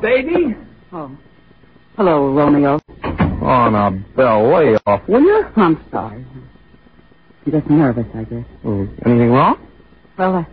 Baby. 0.04 0.54
Oh. 0.92 1.18
Hello, 1.96 2.34
Romeo. 2.34 2.80
Oh, 3.42 3.70
now, 3.70 3.92
Belle, 4.16 4.54
lay 4.54 4.78
off, 4.86 5.08
will 5.08 5.22
you? 5.22 5.46
I'm 5.56 5.84
sorry. 5.90 6.26
I'm 7.46 7.52
just 7.52 7.70
nervous, 7.70 8.06
I 8.14 8.24
guess. 8.26 8.46
Oh, 8.66 8.88
anything 9.06 9.32
wrong? 9.32 9.66
Well, 10.18 10.36
uh, 10.36 10.44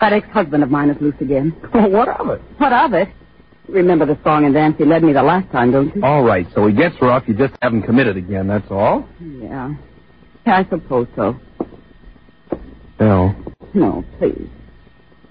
that 0.00 0.12
ex-husband 0.12 0.62
of 0.62 0.70
mine 0.70 0.90
is 0.90 1.00
loose 1.00 1.16
again. 1.20 1.50
what 1.72 2.08
of 2.08 2.28
it? 2.30 2.40
What 2.58 2.72
of 2.72 2.92
it? 2.92 3.08
Remember 3.68 4.06
the 4.06 4.18
song 4.22 4.44
and 4.44 4.54
dance 4.54 4.76
he 4.78 4.84
led 4.84 5.02
me 5.02 5.12
the 5.12 5.22
last 5.22 5.50
time, 5.50 5.72
don't 5.72 5.94
you? 5.94 6.04
All 6.04 6.22
right, 6.22 6.46
so 6.54 6.68
he 6.68 6.72
gets 6.74 6.94
rough. 7.02 7.24
You 7.26 7.34
just 7.34 7.54
haven't 7.62 7.82
committed 7.82 8.16
again, 8.16 8.46
that's 8.46 8.70
all. 8.70 9.08
Yeah. 9.20 9.74
Yeah, 10.46 10.58
I 10.58 10.68
suppose 10.70 11.08
so. 11.16 11.34
Belle. 12.98 13.34
No, 13.74 14.04
please. 14.18 14.48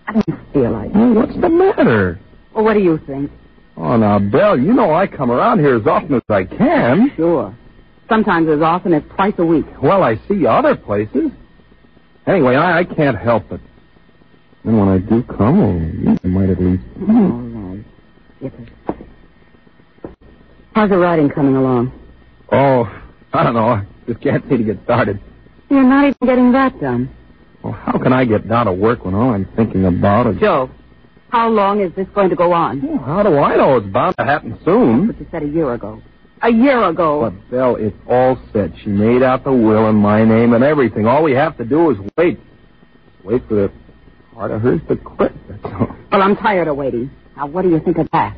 I 0.08 0.12
don't 0.12 0.54
feel 0.54 0.72
like 0.72 0.90
it. 0.90 0.96
Oh, 0.96 1.14
what's 1.14 1.40
the 1.40 1.50
matter? 1.50 2.20
Well, 2.54 2.66
what 2.66 2.74
do 2.74 2.80
you 2.80 3.00
think? 3.08 3.32
Oh, 3.78 3.98
now, 3.98 4.20
Belle, 4.20 4.60
you 4.60 4.74
know 4.74 4.94
I 4.94 5.06
come 5.08 5.32
around 5.32 5.60
here 5.60 5.76
as 5.76 5.86
often 5.86 6.16
as 6.16 6.22
I 6.30 6.46
can. 6.46 7.12
Sure. 7.16 7.56
Sometimes 8.08 8.48
as 8.50 8.62
often 8.62 8.94
as 8.94 9.04
twice 9.16 9.34
a 9.38 9.46
week. 9.46 9.66
Well, 9.82 10.04
I 10.04 10.16
see 10.28 10.36
you 10.36 10.48
other 10.48 10.76
places. 10.76 11.32
Anyway, 12.26 12.56
I, 12.56 12.80
I 12.80 12.84
can't 12.84 13.18
help 13.18 13.52
it. 13.52 13.62
And 14.64 14.80
when 14.80 14.90
I 14.90 14.98
do 14.98 15.24
come, 15.24 15.60
oh, 15.60 16.06
well, 16.06 16.18
you 16.24 16.30
might 16.30 16.50
at 16.50 16.62
least. 16.62 16.84
All 17.08 17.40
right. 17.40 17.86
Get 18.42 18.54
it. 18.54 18.70
How's 20.74 20.90
the 20.90 20.98
writing 20.98 21.30
coming 21.30 21.56
along? 21.56 21.92
Oh, 22.52 22.84
I 23.34 23.44
don't 23.44 23.54
know. 23.54 23.68
I 23.68 23.86
just 24.08 24.22
can't 24.22 24.48
seem 24.50 24.58
to 24.60 24.64
get 24.64 24.84
started. 24.84 25.22
You're 25.70 25.84
not 25.84 26.06
even 26.06 26.18
getting 26.26 26.52
that 26.54 26.80
done. 26.80 27.10
Well, 27.64 27.74
how 27.74 27.98
can 27.98 28.14
I 28.14 28.26
get 28.26 28.48
down 28.48 28.68
to 28.68 28.74
work 28.74 29.06
when 29.06 29.16
all 29.16 29.32
I'm 29.34 29.46
thinking 29.56 29.86
about 29.86 30.28
is. 30.28 30.40
Joe, 30.40 30.70
how 31.30 31.50
long 31.50 31.82
is 31.82 31.94
this 31.96 32.08
going 32.14 32.30
to 32.30 32.36
go 32.36 32.54
on? 32.54 32.82
Well, 32.82 32.98
how 33.00 33.24
do 33.24 33.38
I 33.38 33.56
know? 33.56 33.78
It's 33.78 33.88
bound 33.88 34.16
to 34.18 34.24
happen 34.24 34.58
soon. 34.64 35.08
What 35.08 35.20
you 35.20 35.28
said 35.32 35.44
a 35.44 35.48
year 35.48 35.74
ago. 35.74 36.02
A 36.42 36.50
year 36.50 36.84
ago. 36.84 37.22
But, 37.22 37.52
Belle, 37.52 37.76
it's 37.78 37.96
all 38.08 38.38
set. 38.54 38.72
She 38.84 38.90
made 38.90 39.24
out 39.24 39.44
the 39.44 39.52
will 39.52 39.90
in 39.90 39.96
my 39.96 40.24
name 40.24 40.54
and 40.54 40.64
everything. 40.64 41.08
All 41.08 41.24
we 41.24 41.34
have 41.34 41.58
to 41.58 41.66
do 41.66 41.92
is 41.92 41.98
wait. 42.18 42.40
Wait 43.24 43.42
for 43.48 43.56
the 43.56 43.72
part 44.34 44.52
of 44.52 44.62
hers 44.62 44.82
to 44.90 44.96
quit. 44.96 45.34
That's 45.50 45.66
all. 45.66 45.96
Well, 46.12 46.22
I'm 46.22 46.36
tired 46.36 46.68
of 46.68 46.78
waiting. 46.78 47.10
Now, 47.36 47.48
what 47.48 47.64
do 47.64 47.70
you 47.70 47.80
think 47.80 47.98
of 47.98 48.08
that? 48.12 48.38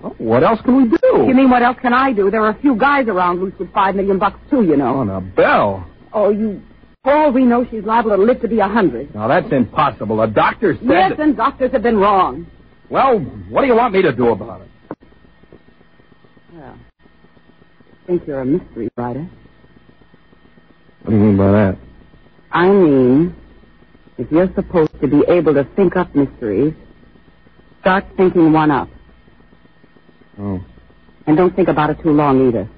Well, 0.00 0.14
what 0.18 0.42
else 0.42 0.60
can 0.62 0.76
we 0.76 0.88
do? 0.88 1.24
You 1.26 1.34
mean 1.34 1.50
what 1.50 1.62
else 1.62 1.76
can 1.80 1.92
I 1.92 2.12
do? 2.12 2.30
There 2.30 2.42
are 2.42 2.50
a 2.50 2.60
few 2.60 2.76
guys 2.76 3.08
around 3.08 3.40
loose 3.40 3.54
with 3.58 3.72
five 3.72 3.94
million 3.94 4.18
bucks 4.18 4.38
too, 4.50 4.62
you 4.62 4.76
know. 4.76 4.96
Oh, 4.96 5.04
now, 5.04 5.20
Belle. 5.20 5.86
Oh, 6.12 6.30
you. 6.30 6.62
For 7.06 7.14
all 7.14 7.30
we 7.30 7.44
know, 7.44 7.64
she's 7.70 7.84
liable 7.84 8.10
to 8.10 8.16
live 8.16 8.40
to 8.40 8.48
be 8.48 8.58
a 8.58 8.66
hundred. 8.66 9.14
Now, 9.14 9.28
that's 9.28 9.46
impossible. 9.52 10.20
A 10.22 10.26
doctor 10.26 10.74
said... 10.74 10.88
Yes, 10.88 11.10
that- 11.10 11.20
and 11.20 11.36
doctors 11.36 11.70
have 11.70 11.84
been 11.84 11.98
wrong. 11.98 12.48
Well, 12.90 13.20
what 13.48 13.60
do 13.60 13.68
you 13.68 13.76
want 13.76 13.94
me 13.94 14.02
to 14.02 14.12
do 14.12 14.30
about 14.30 14.62
it? 14.62 14.68
Well, 16.52 16.76
I 18.02 18.06
think 18.08 18.26
you're 18.26 18.40
a 18.40 18.44
mystery 18.44 18.88
writer. 18.96 19.30
What 21.02 21.10
do 21.10 21.16
you 21.16 21.22
mean 21.22 21.36
by 21.36 21.52
that? 21.52 21.78
I 22.50 22.70
mean, 22.70 23.36
if 24.18 24.28
you're 24.32 24.52
supposed 24.56 25.00
to 25.00 25.06
be 25.06 25.22
able 25.28 25.54
to 25.54 25.62
think 25.76 25.94
up 25.94 26.12
mysteries, 26.12 26.74
start 27.82 28.04
thinking 28.16 28.52
one 28.52 28.72
up. 28.72 28.88
Oh. 30.40 30.60
And 31.28 31.36
don't 31.36 31.54
think 31.54 31.68
about 31.68 31.90
it 31.90 32.02
too 32.02 32.10
long 32.10 32.48
either. 32.48 32.68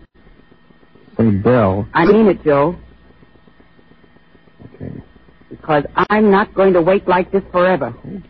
Say, 1.17 1.31
Belle. 1.31 1.89
I 1.95 2.05
mean 2.05 2.27
it, 2.27 2.45
Joe, 2.45 2.77
Okay. 4.81 5.03
because 5.51 5.85
I'm 5.97 6.31
not 6.31 6.55
going 6.55 6.73
to 6.75 6.83
wait 6.83 7.09
like 7.09 7.33
this 7.33 7.43
forever. 7.51 7.95
Okay. 8.07 8.29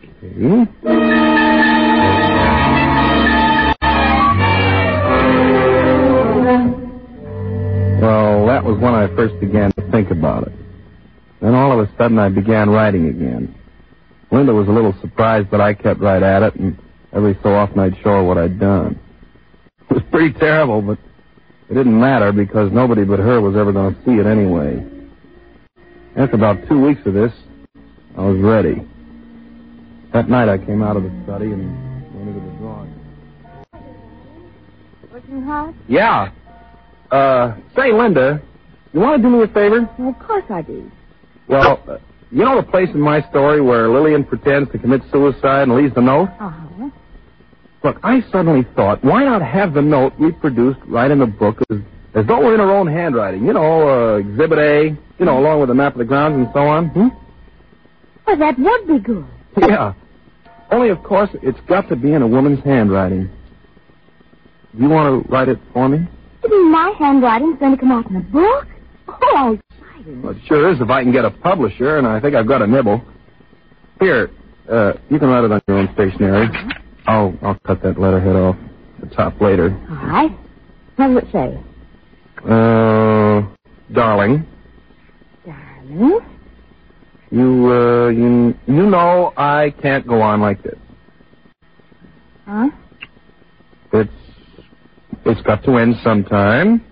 Well, 8.01 8.45
that 8.47 8.63
was 8.63 8.79
when 8.79 8.93
I 8.93 9.07
first 9.15 9.39
began 9.39 9.71
to 9.73 9.91
think 9.91 10.09
about 10.09 10.47
it. 10.47 10.53
Then 11.41 11.53
all 11.53 11.71
of 11.77 11.87
a 11.87 11.97
sudden 11.97 12.17
I 12.17 12.29
began 12.29 12.69
writing 12.69 13.07
again. 13.07 13.55
Linda 14.31 14.53
was 14.53 14.67
a 14.67 14.71
little 14.71 14.95
surprised, 15.01 15.49
but 15.49 15.59
I 15.61 15.73
kept 15.73 15.99
right 15.99 16.21
at 16.21 16.43
it, 16.43 16.55
and 16.55 16.77
every 17.13 17.37
so 17.43 17.53
often 17.55 17.79
I'd 17.79 17.97
show 17.97 18.11
her 18.11 18.23
what 18.23 18.37
I'd 18.37 18.59
done. 18.59 18.99
It 19.89 19.93
was 19.93 20.03
pretty 20.11 20.37
terrible, 20.39 20.81
but 20.81 20.97
it 21.69 21.73
didn't 21.73 21.99
matter 21.99 22.31
because 22.31 22.71
nobody 22.71 23.03
but 23.03 23.19
her 23.19 23.41
was 23.41 23.55
ever 23.55 23.71
going 23.71 23.95
to 23.95 24.01
see 24.05 24.13
it 24.13 24.25
anyway. 24.25 24.85
After 26.15 26.35
about 26.35 26.67
two 26.67 26.81
weeks 26.81 27.01
of 27.05 27.13
this, 27.13 27.31
I 28.17 28.21
was 28.21 28.39
ready. 28.39 28.85
That 30.11 30.27
night 30.27 30.49
I 30.49 30.57
came 30.57 30.81
out 30.81 30.97
of 30.97 31.03
the 31.03 31.11
study 31.23 31.45
and 31.45 32.15
went 32.15 32.29
into 32.29 32.39
the 32.41 32.57
drawing 32.57 32.89
room. 32.91 33.83
Working 35.11 35.41
hard? 35.43 35.75
Yeah. 35.87 36.31
Uh, 37.11 37.55
say, 37.75 37.91
Linda, 37.93 38.41
you 38.91 38.99
want 38.99 39.21
to 39.21 39.29
do 39.29 39.35
me 39.35 39.43
a 39.43 39.47
favor? 39.47 39.87
Well, 39.99 40.09
of 40.09 40.19
course 40.27 40.45
I 40.49 40.63
do. 40.63 40.91
Well, 41.47 41.81
uh, 41.87 41.97
you 42.31 42.43
know 42.43 42.55
the 42.57 42.67
place 42.67 42.89
in 42.93 42.99
my 42.99 43.21
story 43.29 43.61
where 43.61 43.87
Lillian 43.89 44.23
pretends 44.23 44.71
to 44.71 44.79
commit 44.79 45.01
suicide 45.11 45.63
and 45.63 45.75
leaves 45.75 45.93
the 45.93 46.01
note? 46.01 46.29
Uh-huh. 46.39 46.89
Look, 47.83 47.97
I 48.03 48.21
suddenly 48.31 48.67
thought, 48.75 49.03
why 49.03 49.23
not 49.23 49.41
have 49.41 49.73
the 49.73 49.81
note 49.81 50.13
reproduced 50.19 50.79
right 50.85 51.09
in 51.09 51.19
the 51.19 51.25
book 51.25 51.59
as, 51.69 51.77
as 52.13 52.25
though 52.27 52.39
we're 52.39 52.55
in 52.55 52.59
her 52.59 52.71
own 52.71 52.87
handwriting? 52.87 53.45
You 53.45 53.53
know, 53.53 54.15
uh, 54.15 54.17
Exhibit 54.17 54.59
A, 54.59 54.97
you 55.19 55.25
know, 55.25 55.37
along 55.37 55.59
with 55.61 55.69
a 55.69 55.73
map 55.73 55.93
of 55.93 55.99
the 55.99 56.05
grounds 56.05 56.35
and 56.35 56.47
so 56.53 56.61
on. 56.61 56.87
Hmm? 56.89 57.07
Well, 58.25 58.37
that 58.37 58.57
would 58.57 58.87
be 58.87 58.99
good. 58.99 59.25
Yeah. 59.57 59.93
Only, 60.71 60.89
of 60.89 61.03
course, 61.03 61.29
it's 61.41 61.59
got 61.67 61.89
to 61.89 61.95
be 61.95 62.13
in 62.13 62.21
a 62.21 62.27
woman's 62.27 62.63
handwriting. 62.63 63.29
You 64.73 64.87
want 64.87 65.25
to 65.25 65.31
write 65.31 65.49
it 65.49 65.59
for 65.73 65.89
me? 65.89 66.07
You 66.43 66.49
mean 66.49 66.71
my 66.71 66.93
handwriting's 66.97 67.59
going 67.59 67.75
to 67.75 67.77
come 67.77 67.91
out 67.91 68.09
in 68.09 68.17
a 68.17 68.21
book? 68.21 68.67
Oh, 69.07 69.57
exciting. 69.71 70.21
Well, 70.21 70.33
it 70.33 70.41
sure 70.47 70.71
is 70.71 70.79
if 70.79 70.89
I 70.89 71.03
can 71.03 71.11
get 71.11 71.25
a 71.25 71.31
publisher, 71.31 71.97
and 71.97 72.07
I 72.07 72.19
think 72.21 72.35
I've 72.35 72.47
got 72.47 72.61
a 72.61 72.67
nibble. 72.67 73.03
Here, 73.99 74.29
uh, 74.71 74.93
you 75.09 75.17
can 75.19 75.27
write 75.27 75.43
it 75.43 75.51
on 75.51 75.61
your 75.67 75.79
own 75.79 75.89
stationery. 75.95 76.47
I'll, 77.07 77.33
I'll 77.41 77.57
cut 77.65 77.81
that 77.81 77.99
letterhead 77.99 78.35
off 78.35 78.55
the 79.01 79.07
top 79.07 79.41
later. 79.41 79.71
All 79.89 80.07
right. 80.07 80.31
What 80.95 81.07
does 81.07 81.23
it 81.23 81.31
say? 81.31 81.59
Uh, 82.47 83.41
darling, 83.91 84.45
Darling. 85.89 86.19
you, 87.31 87.71
uh, 87.71 88.09
you, 88.09 88.55
you 88.67 88.85
know 88.89 89.33
I 89.35 89.73
can't 89.81 90.07
go 90.07 90.21
on 90.21 90.41
like 90.41 90.61
this. 90.63 90.77
Huh? 92.45 92.69
It's, 93.93 94.11
it's 95.25 95.41
got 95.41 95.63
to 95.63 95.77
end 95.77 95.95
sometime. 96.03 96.85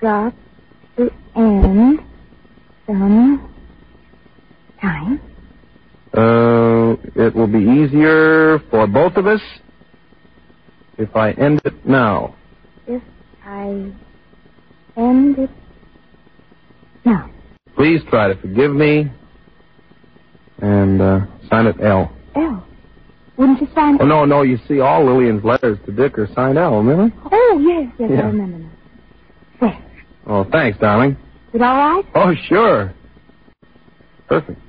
Got 0.00 0.34
to 0.96 1.10
end 1.36 2.00
some 2.86 3.50
time. 4.80 5.20
Uh, 6.14 6.96
it 7.14 7.34
will 7.34 7.46
be 7.46 7.58
easier 7.58 8.60
for 8.70 8.86
both 8.86 9.16
of 9.16 9.26
us 9.26 9.42
if 10.96 11.14
I 11.14 11.32
end 11.32 11.60
it 11.64 11.86
now. 11.86 12.34
If 12.86 13.02
I 13.44 13.92
end 14.96 15.38
it 15.38 15.50
now. 17.04 17.30
Please 17.78 18.02
try 18.10 18.26
to 18.26 18.34
forgive 18.40 18.74
me. 18.74 19.08
And, 20.60 21.00
uh, 21.00 21.20
sign 21.48 21.68
it 21.68 21.76
L. 21.80 22.10
L. 22.34 22.66
Wouldn't 23.36 23.60
you 23.60 23.68
sign 23.72 23.98
Oh, 24.00 24.04
no, 24.04 24.24
no, 24.24 24.42
you 24.42 24.58
see, 24.66 24.80
all 24.80 25.04
Lillian's 25.04 25.44
letters 25.44 25.78
to 25.86 25.92
Dick 25.92 26.18
are 26.18 26.26
signed 26.34 26.58
L, 26.58 26.78
remember? 26.82 27.14
Oh, 27.30 27.58
yes, 27.62 27.88
yes, 28.00 28.10
Yeah. 28.10 28.22
I 28.22 28.26
remember 28.26 28.58
now. 28.58 28.70
There. 29.60 29.78
Oh, 30.26 30.44
thanks, 30.50 30.76
darling. 30.78 31.12
Is 31.12 31.54
it 31.54 31.62
all 31.62 31.76
right? 31.76 32.04
Oh, 32.16 32.34
sure. 32.48 32.92
Perfect. 34.26 34.60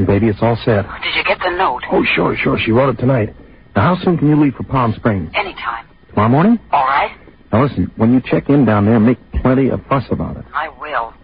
Listen, 0.00 0.06
baby, 0.14 0.28
it's 0.30 0.42
all 0.42 0.56
set. 0.64 0.84
Did 1.02 1.14
you 1.14 1.24
get 1.24 1.38
the 1.38 1.50
note? 1.56 1.82
Oh, 1.90 2.04
sure, 2.14 2.36
sure. 2.36 2.58
She 2.58 2.72
wrote 2.72 2.94
it 2.94 2.98
tonight. 3.00 3.34
Now, 3.76 3.94
how 3.94 4.02
soon 4.02 4.18
can 4.18 4.28
you 4.28 4.40
leave 4.40 4.54
for 4.54 4.62
Palm 4.64 4.92
Springs? 4.96 5.30
Anytime. 5.34 5.86
Tomorrow 6.10 6.28
morning? 6.28 6.58
All 6.72 6.84
right? 6.84 7.16
Now, 7.52 7.62
listen, 7.64 7.90
when 7.96 8.12
you 8.12 8.20
check 8.24 8.48
in 8.48 8.64
down 8.64 8.84
there, 8.86 8.98
make 9.00 9.18
plenty 9.42 9.68
of 9.70 9.80
fuss 9.88 10.04
about 10.10 10.36
it. 10.36 10.44
I 10.54 10.68
will. 10.68 11.14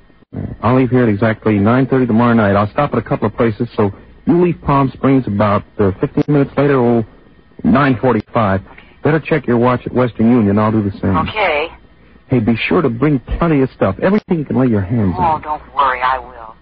I'll 0.62 0.76
leave 0.76 0.90
here 0.90 1.02
at 1.04 1.08
exactly 1.08 1.54
9.30 1.54 2.06
tomorrow 2.08 2.34
night. 2.34 2.56
I'll 2.56 2.70
stop 2.70 2.92
at 2.92 2.98
a 2.98 3.02
couple 3.02 3.26
of 3.26 3.34
places, 3.36 3.68
so 3.76 3.90
you 4.26 4.42
leave 4.44 4.60
Palm 4.62 4.90
Springs 4.94 5.26
about 5.26 5.64
uh, 5.78 5.92
15 6.00 6.24
minutes 6.28 6.50
later, 6.56 6.78
or 6.78 7.06
9.45. 7.64 8.62
Better 9.02 9.20
check 9.20 9.46
your 9.46 9.58
watch 9.58 9.82
at 9.86 9.92
Western 9.92 10.30
Union. 10.30 10.58
I'll 10.58 10.72
do 10.72 10.82
the 10.82 10.90
same. 10.98 11.16
Okay. 11.28 11.68
Hey, 12.28 12.40
be 12.40 12.56
sure 12.56 12.82
to 12.82 12.88
bring 12.90 13.20
plenty 13.38 13.60
of 13.62 13.70
stuff. 13.70 13.96
Everything 14.02 14.40
you 14.40 14.44
can 14.44 14.56
lay 14.58 14.66
your 14.66 14.80
hands 14.82 15.14
Oh, 15.16 15.22
on. 15.22 15.40
Oh, 15.40 15.44
don't 15.44 15.74
worry. 15.74 16.00
I 16.02 16.18
will. 16.18 16.56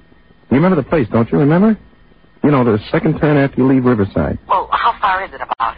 You 0.51 0.57
remember 0.57 0.77
the 0.77 0.89
place, 0.89 1.09
don't 1.11 1.31
you? 1.33 1.39
Remember? 1.39 1.79
You 2.45 2.51
know, 2.51 2.63
the 2.63 2.79
second 2.93 3.19
turn 3.21 3.39
after 3.39 3.57
you 3.63 3.67
leave 3.67 3.85
Riverside. 3.87 4.39
Well, 4.47 4.69
how 4.71 4.95
far 5.01 5.25
is 5.25 5.33
it 5.33 5.41
about? 5.41 5.77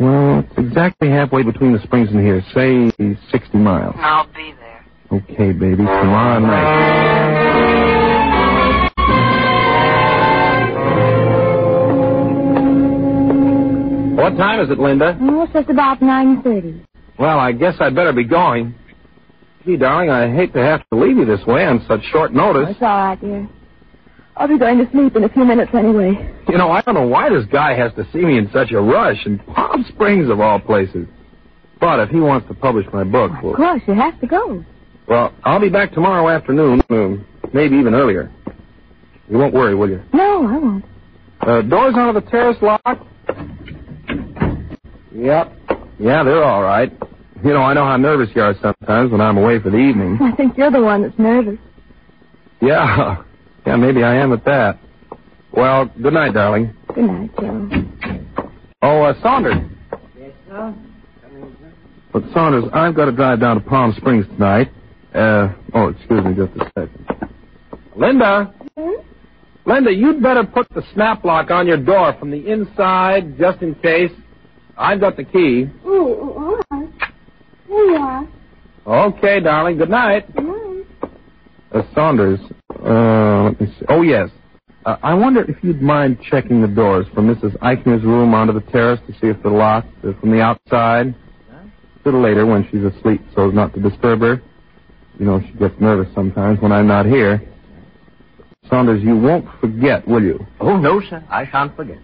Well, 0.00 0.38
it's 0.40 0.58
exactly 0.58 1.10
halfway 1.10 1.42
between 1.42 1.72
the 1.74 1.78
springs 1.80 2.08
and 2.10 2.20
here. 2.20 2.42
Say 2.54 2.90
60 3.30 3.58
miles. 3.58 3.94
I'll 3.98 4.26
be 4.28 4.54
there. 4.58 4.84
Okay, 5.12 5.52
baby. 5.52 5.84
Tomorrow 5.84 6.40
night. 6.40 7.74
What 14.16 14.36
time 14.38 14.60
is 14.60 14.70
it, 14.70 14.78
Linda? 14.78 15.18
Oh, 15.20 15.42
it's 15.42 15.52
just 15.52 15.68
about 15.68 16.00
9.30. 16.00 16.84
Well, 17.18 17.38
I 17.38 17.52
guess 17.52 17.74
I'd 17.80 17.94
better 17.94 18.12
be 18.12 18.24
going. 18.24 18.74
Gee, 19.66 19.76
darling, 19.76 20.08
I 20.10 20.34
hate 20.34 20.52
to 20.54 20.60
have 20.60 20.80
to 20.90 20.98
leave 20.98 21.16
you 21.18 21.24
this 21.26 21.44
way 21.46 21.64
on 21.66 21.84
such 21.86 22.00
short 22.04 22.32
notice. 22.32 22.70
It's 22.70 22.82
all 22.82 22.88
right, 22.88 23.20
dear. 23.20 23.48
I'll 24.36 24.48
be 24.48 24.58
going 24.58 24.78
to 24.78 24.90
sleep 24.90 25.14
in 25.16 25.24
a 25.24 25.28
few 25.28 25.44
minutes 25.44 25.70
anyway. 25.74 26.12
You 26.48 26.58
know, 26.58 26.70
I 26.70 26.80
don't 26.82 26.94
know 26.94 27.06
why 27.06 27.28
this 27.30 27.44
guy 27.52 27.74
has 27.76 27.92
to 27.94 28.04
see 28.12 28.18
me 28.18 28.36
in 28.38 28.50
such 28.52 28.72
a 28.72 28.80
rush, 28.80 29.24
in 29.26 29.38
Palm 29.38 29.84
Springs 29.88 30.28
of 30.28 30.40
all 30.40 30.58
places. 30.58 31.06
But 31.80 32.00
if 32.00 32.08
he 32.10 32.18
wants 32.20 32.48
to 32.48 32.54
publish 32.54 32.86
my 32.92 33.04
book, 33.04 33.30
Of 33.32 33.54
course, 33.56 33.82
you 33.86 33.94
have 33.94 34.18
to 34.20 34.26
go. 34.26 34.64
well 35.06 35.32
I'll 35.44 35.60
be 35.60 35.68
back 35.68 35.92
tomorrow 35.92 36.28
afternoon, 36.28 36.80
uh, 36.90 37.22
maybe 37.52 37.76
even 37.76 37.94
earlier. 37.94 38.30
You 39.28 39.38
won't 39.38 39.54
worry, 39.54 39.74
will 39.74 39.88
you? 39.90 40.02
No, 40.12 40.46
I 40.48 40.58
won't. 40.58 40.84
Uh, 41.40 41.62
doors 41.62 41.94
onto 41.96 42.18
the 42.20 42.30
terrace 42.30 42.56
locked? 42.60 43.06
Yep. 45.14 45.52
Yeah, 45.98 46.24
they're 46.24 46.42
all 46.44 46.62
right. 46.62 46.92
You 47.44 47.50
know, 47.52 47.60
I 47.62 47.74
know 47.74 47.84
how 47.84 47.96
nervous 47.96 48.30
you 48.34 48.42
are 48.42 48.54
sometimes 48.60 49.12
when 49.12 49.20
I'm 49.20 49.36
away 49.36 49.60
for 49.60 49.70
the 49.70 49.76
evening. 49.78 50.18
I 50.22 50.32
think 50.34 50.56
you're 50.56 50.70
the 50.70 50.80
one 50.82 51.02
that's 51.02 51.18
nervous. 51.18 51.58
Yeah. 52.60 53.22
Yeah, 53.66 53.76
maybe 53.76 54.02
I 54.02 54.14
am 54.16 54.32
at 54.32 54.44
that. 54.44 54.78
Well, 55.52 55.86
good 56.02 56.12
night, 56.12 56.34
darling. 56.34 56.74
Good 56.94 57.04
night, 57.04 57.30
Joe. 57.38 57.68
Oh, 58.82 59.02
uh, 59.02 59.20
Saunders. 59.22 59.54
Yes, 60.18 60.32
sir? 60.48 60.74
But 62.12 62.22
Saunders, 62.32 62.64
I've 62.72 62.94
got 62.94 63.06
to 63.06 63.12
drive 63.12 63.40
down 63.40 63.60
to 63.62 63.68
Palm 63.68 63.94
Springs 63.96 64.26
tonight. 64.26 64.70
Uh, 65.14 65.52
oh, 65.74 65.88
excuse 65.88 66.24
me 66.24 66.34
just 66.34 66.52
a 66.60 66.64
second. 66.78 67.06
Linda, 67.96 68.52
Hmm? 68.76 68.90
Linda, 69.66 69.92
you'd 69.92 70.22
better 70.22 70.44
put 70.44 70.68
the 70.74 70.82
snap 70.92 71.24
lock 71.24 71.50
on 71.50 71.66
your 71.66 71.76
door 71.82 72.14
from 72.18 72.30
the 72.30 72.50
inside, 72.50 73.38
just 73.38 73.62
in 73.62 73.74
case. 73.76 74.10
I've 74.76 75.00
got 75.00 75.16
the 75.16 75.24
key. 75.24 75.66
Oh, 75.84 76.14
all 76.36 76.60
right. 76.70 76.88
Here 77.68 77.84
you 77.84 77.96
are. 77.96 78.28
Okay, 78.86 79.40
darling. 79.40 79.78
Good 79.78 79.88
night. 79.90 80.26
Good 80.34 80.44
night. 80.44 80.86
Uh, 81.72 81.82
Saunders, 81.94 82.40
uh, 82.84 83.44
let 83.44 83.60
me 83.60 83.66
see. 83.78 83.86
Oh, 83.88 84.02
yes. 84.02 84.30
Uh, 84.86 84.96
I 85.02 85.14
wonder 85.14 85.42
if 85.50 85.56
you'd 85.62 85.80
mind 85.80 86.18
checking 86.30 86.60
the 86.60 86.68
doors 86.68 87.06
from 87.14 87.34
Mrs. 87.34 87.56
Eichner's 87.58 88.04
room 88.04 88.34
onto 88.34 88.52
the 88.52 88.60
terrace 88.70 89.00
to 89.06 89.12
see 89.14 89.28
if 89.28 89.42
they're 89.42 89.52
locked 89.52 89.88
from 90.20 90.30
the 90.30 90.40
outside. 90.40 91.14
A 91.50 92.04
little 92.04 92.20
later 92.20 92.44
when 92.44 92.68
she's 92.70 92.84
asleep 92.84 93.22
so 93.34 93.48
as 93.48 93.54
not 93.54 93.72
to 93.74 93.80
disturb 93.80 94.20
her. 94.20 94.42
You 95.18 95.24
know, 95.24 95.40
she 95.40 95.52
gets 95.58 95.74
nervous 95.80 96.12
sometimes 96.14 96.60
when 96.60 96.72
I'm 96.72 96.86
not 96.86 97.06
here. 97.06 97.42
Saunders, 98.68 99.02
you 99.02 99.16
won't 99.16 99.46
forget, 99.60 100.06
will 100.06 100.22
you? 100.22 100.46
Oh, 100.60 100.76
no, 100.76 101.00
sir. 101.00 101.24
I 101.30 101.46
shan't 101.50 101.74
forget. 101.76 101.98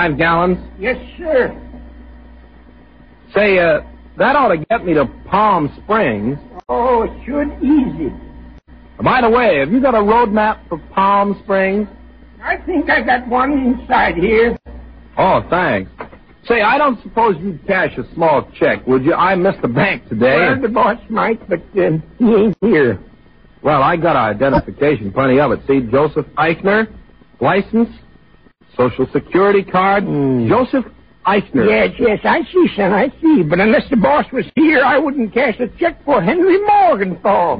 Five 0.00 0.16
gallons? 0.16 0.58
Yes, 0.78 0.96
sir. 1.18 1.54
Say, 3.34 3.58
uh, 3.58 3.80
that 4.16 4.34
ought 4.34 4.48
to 4.48 4.56
get 4.56 4.84
me 4.84 4.94
to 4.94 5.06
Palm 5.28 5.70
Springs. 5.82 6.38
Oh, 6.68 7.02
it 7.02 7.10
should 7.24 7.52
easy. 7.62 8.12
By 9.02 9.20
the 9.20 9.30
way, 9.30 9.58
have 9.58 9.70
you 9.70 9.80
got 9.80 9.94
a 9.94 10.02
road 10.02 10.30
map 10.30 10.62
for 10.68 10.78
Palm 10.94 11.38
Springs? 11.44 11.88
I 12.42 12.56
think 12.64 12.88
I 12.88 13.02
got 13.02 13.28
one 13.28 13.52
inside 13.52 14.16
here. 14.16 14.56
Oh, 15.18 15.42
thanks. 15.50 15.90
Say, 16.48 16.62
I 16.62 16.78
don't 16.78 17.00
suppose 17.02 17.36
you'd 17.38 17.66
cash 17.66 17.92
a 17.98 18.14
small 18.14 18.50
check, 18.58 18.86
would 18.86 19.04
you? 19.04 19.12
I 19.12 19.34
missed 19.34 19.60
the 19.60 19.68
bank 19.68 20.08
today. 20.08 20.36
Well, 20.36 20.62
the 20.62 20.68
boss 20.68 20.98
might, 21.10 21.46
but 21.46 21.60
uh, 21.60 21.98
he 22.18 22.24
ain't 22.24 22.56
here. 22.62 22.98
Well, 23.62 23.82
I 23.82 23.96
got 23.96 24.16
identification, 24.16 25.12
plenty 25.12 25.38
of 25.38 25.52
it. 25.52 25.60
See, 25.68 25.80
Joseph 25.90 26.26
Eichner, 26.38 26.90
license, 27.40 27.90
social 28.76 29.06
security 29.12 29.62
card, 29.62 30.04
hmm. 30.04 30.48
Joseph 30.48 30.84
Eichner. 31.26 31.68
Yes, 31.68 31.94
yes, 31.98 32.20
I 32.24 32.42
see, 32.50 32.66
son, 32.76 32.92
I 32.92 33.08
see. 33.20 33.42
But 33.42 33.60
unless 33.60 33.88
the 33.90 33.96
boss 33.96 34.26
was 34.32 34.44
here, 34.56 34.82
I 34.82 34.98
wouldn't 34.98 35.32
cash 35.34 35.58
a 35.60 35.68
check 35.78 36.04
for 36.04 36.22
Henry 36.22 36.58
Morgenthau. 36.64 37.58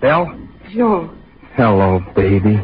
Belle? 0.00 0.38
Joe. 0.74 1.10
Hello, 1.54 2.00
baby. 2.14 2.60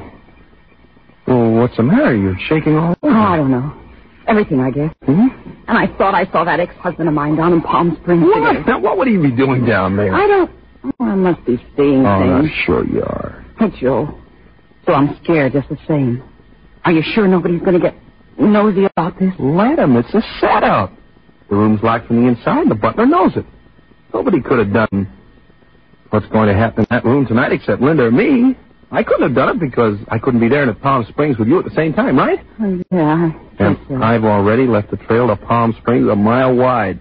Well, 1.26 1.52
what's 1.52 1.76
the 1.76 1.82
matter? 1.84 2.14
You're 2.14 2.36
shaking 2.48 2.76
all 2.76 2.96
Oh, 3.02 3.08
I 3.08 3.36
don't 3.36 3.50
know. 3.50 3.79
Everything, 4.30 4.60
I 4.60 4.70
guess. 4.70 4.94
Hmm? 5.04 5.26
And 5.66 5.76
I 5.76 5.86
thought 5.98 6.14
I 6.14 6.30
saw 6.30 6.44
that 6.44 6.60
ex-husband 6.60 7.08
of 7.08 7.14
mine 7.14 7.36
down 7.36 7.52
in 7.52 7.60
Palm 7.62 7.98
Springs 8.02 8.22
What? 8.22 8.52
today. 8.52 8.62
Now, 8.66 8.78
what 8.80 8.96
would 8.96 9.08
he 9.08 9.16
be 9.16 9.32
doing 9.32 9.66
down 9.66 9.96
there? 9.96 10.14
I 10.14 10.26
don't... 10.26 10.50
Oh, 10.84 11.04
I 11.04 11.14
must 11.14 11.44
be 11.44 11.56
seeing 11.76 12.06
Oh, 12.06 12.08
I'm 12.08 12.50
sure 12.64 12.86
you 12.86 13.02
are. 13.02 13.44
Hey, 13.58 13.66
Joe. 13.80 14.18
So 14.86 14.92
I'm 14.94 15.18
scared 15.22 15.52
just 15.52 15.68
the 15.68 15.76
same. 15.86 16.22
Are 16.84 16.92
you 16.92 17.02
sure 17.14 17.26
nobody's 17.28 17.60
going 17.60 17.74
to 17.74 17.80
get 17.80 17.94
nosy 18.38 18.84
about 18.86 19.18
this? 19.18 19.32
Let 19.38 19.78
him. 19.78 19.96
It's 19.96 20.14
a 20.14 20.22
setup. 20.40 20.92
The 21.50 21.56
room's 21.56 21.82
locked 21.82 22.06
from 22.06 22.22
the 22.22 22.28
inside. 22.28 22.70
The 22.70 22.76
butler 22.76 23.06
knows 23.06 23.36
it. 23.36 23.44
Nobody 24.14 24.40
could 24.40 24.58
have 24.58 24.72
done 24.72 25.12
what's 26.10 26.26
going 26.28 26.48
to 26.48 26.54
happen 26.54 26.80
in 26.84 26.86
that 26.90 27.04
room 27.04 27.26
tonight 27.26 27.52
except 27.52 27.82
Linda 27.82 28.04
or 28.04 28.10
me. 28.10 28.56
I 28.92 29.02
couldn't 29.04 29.22
have 29.22 29.34
done 29.34 29.56
it 29.56 29.60
because 29.60 29.98
I 30.08 30.18
couldn't 30.18 30.40
be 30.40 30.48
there 30.48 30.68
in 30.68 30.74
Palm 30.76 31.04
Springs 31.08 31.38
with 31.38 31.46
you 31.48 31.58
at 31.58 31.64
the 31.64 31.74
same 31.74 31.92
time, 31.92 32.18
right? 32.18 32.40
Oh, 32.60 32.82
yeah, 32.90 33.30
I 33.58 33.62
And 33.64 33.78
so. 33.88 33.96
I've 34.02 34.24
already 34.24 34.66
left 34.66 34.90
the 34.90 34.96
trail 34.96 35.28
to 35.28 35.36
Palm 35.36 35.74
Springs 35.80 36.08
a 36.08 36.16
mile 36.16 36.54
wide. 36.56 36.98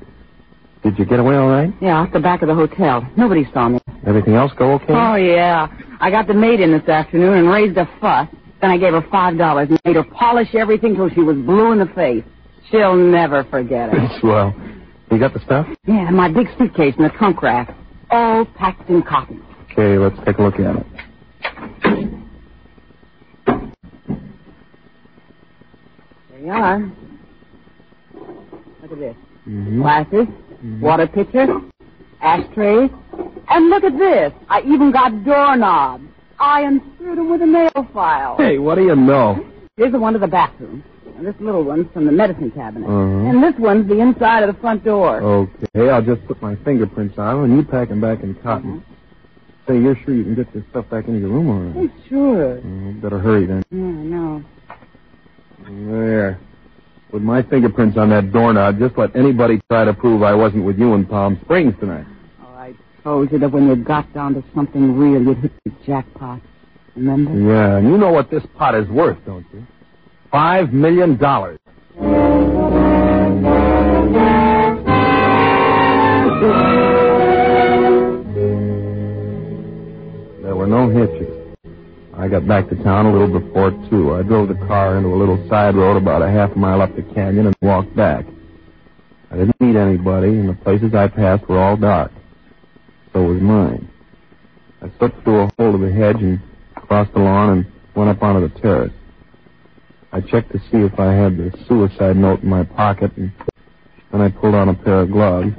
Did 0.84 0.98
you 1.00 1.06
get 1.06 1.20
away 1.20 1.36
all 1.36 1.50
right? 1.50 1.74
Yeah, 1.82 1.98
off 1.98 2.14
the 2.14 2.20
back 2.20 2.42
of 2.42 2.48
the 2.48 2.56
hotel. 2.56 3.06
Nobody 3.18 3.46
saw 3.54 3.70
me. 3.70 3.80
Everything 4.08 4.36
else 4.36 4.52
go 4.58 4.74
okay? 4.74 4.86
Oh, 4.94 5.16
yeah. 5.16 5.68
I 6.00 6.10
got 6.10 6.28
the 6.28 6.34
maid 6.34 6.62
in 6.62 6.72
this 6.72 6.88
afternoon 6.88 7.38
and 7.40 7.50
raised 7.50 7.78
a 7.78 7.86
fuss. 8.00 8.30
Then 8.62 8.72
I 8.72 8.78
gave 8.78 8.94
her 8.94 9.06
five 9.10 9.38
dollars 9.38 9.70
and 9.70 9.80
made 9.86 9.96
her 9.96 10.04
polish 10.04 10.54
everything 10.54 10.96
till 10.96 11.10
she 11.10 11.22
was 11.22 11.38
blue 11.38 11.72
in 11.72 11.80
the 11.80 11.86
face. 11.88 12.24
She'll 12.70 12.96
never 12.96 13.44
forget 13.46 13.90
it. 13.92 14.12
Swell. 14.22 14.54
You 15.12 15.18
got 15.18 15.34
the 15.34 15.40
stuff? 15.40 15.66
yeah, 15.88 16.10
my 16.12 16.30
big 16.32 16.48
suitcase 16.58 16.94
in 16.98 17.04
the 17.04 17.10
trunk 17.10 17.42
rack. 17.42 17.76
All 18.12 18.46
packed 18.46 18.90
in 18.90 19.02
cotton. 19.02 19.44
Okay, 19.72 19.98
let's 19.98 20.16
take 20.26 20.38
a 20.38 20.42
look 20.44 20.60
at 20.60 20.76
it. 20.76 20.86
There 26.30 26.40
you 26.40 26.52
are. 26.52 26.80
Look 28.82 28.92
at 28.92 29.00
this. 29.00 29.16
Mm-hmm. 29.48 29.82
Glasses, 29.82 30.28
water 30.82 31.08
pitcher, 31.08 31.48
ashtrays, 32.22 32.90
and 33.50 33.70
look 33.70 33.84
at 33.84 33.98
this. 33.98 34.34
I 34.50 34.62
even 34.62 34.92
got 34.92 35.24
doorknobs. 35.24 36.04
I 36.40 36.62
unscrewed 36.62 37.18
them 37.18 37.30
with 37.30 37.42
a 37.42 37.46
nail 37.46 37.88
file. 37.94 38.38
Hey, 38.38 38.58
what 38.60 38.76
do 38.76 38.84
you 38.84 38.96
know? 38.96 39.46
Here's 39.76 39.92
the 39.92 40.00
one 40.00 40.14
to 40.14 40.20
the 40.20 40.28
bathroom. 40.28 40.84
And 41.18 41.28
this 41.28 41.36
little 41.42 41.64
one's 41.64 41.92
from 41.92 42.06
the 42.06 42.14
medicine 42.14 42.52
cabinet. 42.52 42.86
Uh-huh. 42.88 43.30
And 43.30 43.44
this 43.44 43.54
one's 43.60 43.90
the 43.90 44.00
inside 44.00 44.44
of 44.44 44.56
the 44.56 44.62
front 44.62 44.86
door. 44.86 45.22
Okay, 45.22 45.90
I'll 45.90 46.02
just 46.02 46.26
put 46.28 46.42
my 46.42 46.56
fingerprints 46.64 47.18
on 47.18 47.36
them, 47.36 47.44
and 47.52 47.58
you 47.58 47.64
pack 47.70 47.90
them 47.90 48.00
back 48.00 48.24
in 48.24 48.36
cotton. 48.36 48.86
Say, 49.70 49.80
you're 49.80 49.96
sure 50.04 50.16
you 50.16 50.24
can 50.24 50.34
get 50.34 50.52
this 50.52 50.64
stuff 50.72 50.90
back 50.90 51.08
into 51.08 51.20
your 51.20 51.30
room, 51.30 51.48
all 51.48 51.60
right? 51.60 51.92
Oh, 51.92 52.08
sure. 52.10 52.58
Oh, 52.58 52.94
better 53.04 53.20
hurry 53.20 53.46
then. 53.46 53.64
Yeah, 53.70 53.84
I 53.84 53.92
know. 53.92 54.44
There. 55.92 56.40
With 57.12 57.22
my 57.22 57.44
fingerprints 57.44 57.96
on 57.96 58.10
that 58.10 58.32
doorknob, 58.32 58.80
just 58.80 58.98
let 58.98 59.16
anybody 59.16 59.62
try 59.70 59.86
to 59.86 59.94
prove 59.94 60.24
I 60.24 60.34
wasn't 60.34 60.66
with 60.66 60.80
you 60.80 60.96
in 60.96 61.06
Palm 61.06 61.40
Springs 61.44 61.76
tonight. 61.80 62.08
Oh, 62.42 62.48
I 62.48 62.74
told 63.04 63.32
you 63.32 63.38
that 63.38 63.52
when 63.52 63.68
you 63.68 63.76
got 63.76 64.12
down 64.12 64.34
to 64.34 64.44
something 64.56 64.98
real, 64.98 65.22
you'd 65.22 65.38
hit 65.38 65.52
the 65.64 65.72
jackpot. 65.86 66.42
Remember? 66.96 67.32
Yeah, 67.40 67.78
and 67.78 67.88
you 67.88 67.98
know 68.00 68.12
what 68.12 68.32
this 68.32 68.44
pot 68.58 68.74
is 68.74 68.88
worth, 68.90 69.24
don't 69.28 69.46
you? 69.54 69.68
Five 70.32 70.74
million 70.74 71.16
dollars. 71.16 71.60
No 80.70 80.88
hitches. 80.88 81.36
I 82.16 82.28
got 82.28 82.48
back 82.48 82.70
to 82.70 82.76
town 82.84 83.08
a 83.08 83.12
little 83.12 83.40
before 83.40 83.72
two. 83.90 84.14
I 84.14 84.22
drove 84.22 84.50
the 84.50 84.68
car 84.68 84.98
into 84.98 85.10
a 85.10 85.18
little 85.18 85.48
side 85.50 85.76
road 85.76 85.98
about 85.98 86.22
a 86.22 86.30
half 86.30 86.56
mile 86.56 86.82
up 86.82 86.96
the 86.96 87.02
canyon 87.02 87.48
and 87.48 87.56
walked 87.62 87.96
back. 87.96 88.26
I 89.32 89.38
didn't 89.38 89.60
meet 89.60 89.76
anybody, 89.76 90.30
and 90.30 90.50
the 90.50 90.54
places 90.54 90.94
I 90.94 91.08
passed 91.08 91.48
were 91.48 91.60
all 91.60 91.76
dark. 91.76 92.12
So 93.14 93.24
was 93.24 93.42
mine. 93.42 93.90
I 94.82 94.92
slipped 95.00 95.24
through 95.24 95.42
a 95.42 95.52
hole 95.58 95.76
of 95.76 95.82
the 95.82 95.92
hedge 95.92 96.22
and 96.22 96.40
crossed 96.76 97.14
the 97.14 97.20
lawn 97.20 97.50
and 97.50 97.72
went 97.96 98.10
up 98.10 98.22
onto 98.22 98.48
the 98.48 98.60
terrace. 98.60 98.94
I 100.12 100.22
checked 100.22 100.52
to 100.52 100.60
see 100.60 100.78
if 100.78 101.00
I 101.00 101.14
had 101.14 101.38
the 101.38 101.52
suicide 101.68 102.16
note 102.16 102.44
in 102.44 102.50
my 102.50 102.64
pocket, 102.64 103.12
and 103.18 103.32
then 104.12 104.22
I 104.22 104.30
pulled 104.30 104.56
on 104.56 104.70
a 104.70 104.76
pair 104.76 105.02
of 105.02 105.12
gloves 105.12 105.54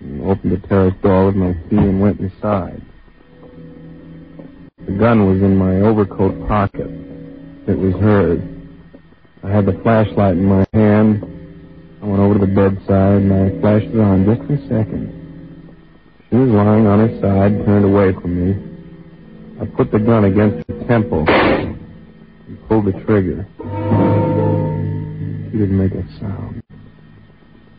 and 0.00 0.22
opened 0.22 0.52
the 0.52 0.66
terrace 0.66 0.94
door 1.02 1.26
with 1.26 1.36
my 1.36 1.52
key 1.68 1.76
and 1.76 2.00
went 2.00 2.20
inside. 2.20 2.82
The 4.86 4.92
gun 4.98 5.28
was 5.28 5.40
in 5.42 5.56
my 5.56 5.76
overcoat 5.80 6.48
pocket. 6.48 6.88
It 7.68 7.78
was 7.78 7.94
hers. 8.02 8.40
I 9.44 9.50
had 9.50 9.64
the 9.64 9.78
flashlight 9.82 10.36
in 10.36 10.44
my 10.44 10.66
hand. 10.72 11.22
I 12.02 12.06
went 12.06 12.20
over 12.20 12.34
to 12.34 12.40
the 12.40 12.52
bedside 12.52 13.22
and 13.22 13.32
I 13.32 13.60
flashed 13.60 13.86
it 13.86 14.00
on 14.00 14.24
just 14.24 14.42
a 14.50 14.58
second. 14.68 15.22
She 16.28 16.36
was 16.36 16.50
lying 16.50 16.88
on 16.88 16.98
her 16.98 17.20
side, 17.20 17.64
turned 17.64 17.84
away 17.84 18.12
from 18.12 18.34
me. 18.34 18.56
I 19.60 19.66
put 19.66 19.92
the 19.92 20.00
gun 20.00 20.24
against 20.24 20.68
her 20.68 20.84
temple 20.88 21.24
and 21.28 22.68
pulled 22.68 22.86
the 22.86 22.92
trigger. 23.04 23.46
She 25.52 25.58
didn't 25.58 25.78
make 25.78 25.92
a 25.92 26.02
sound. 26.18 26.62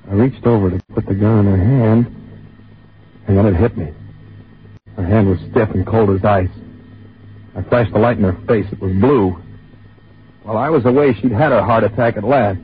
I 0.09 0.13
reached 0.13 0.45
over 0.45 0.69
to 0.69 0.79
put 0.93 1.05
the 1.05 1.15
gun 1.15 1.39
in 1.39 1.45
her 1.47 1.57
hand, 1.57 2.07
and 3.27 3.37
then 3.37 3.45
it 3.47 3.55
hit 3.55 3.75
me. 3.77 3.91
Her 4.95 5.05
hand 5.05 5.27
was 5.27 5.39
stiff 5.51 5.69
and 5.73 5.85
cold 5.85 6.09
as 6.11 6.23
ice. 6.23 6.62
I 7.55 7.61
flashed 7.63 7.93
the 7.93 7.99
light 7.99 8.17
in 8.17 8.23
her 8.23 8.37
face. 8.47 8.65
It 8.71 8.79
was 8.81 8.93
blue. 8.93 9.37
While 10.43 10.57
I 10.57 10.69
was 10.69 10.85
away, 10.85 11.13
she'd 11.13 11.31
had 11.31 11.51
her 11.51 11.63
heart 11.63 11.83
attack 11.83 12.17
at 12.17 12.23
last. 12.23 12.59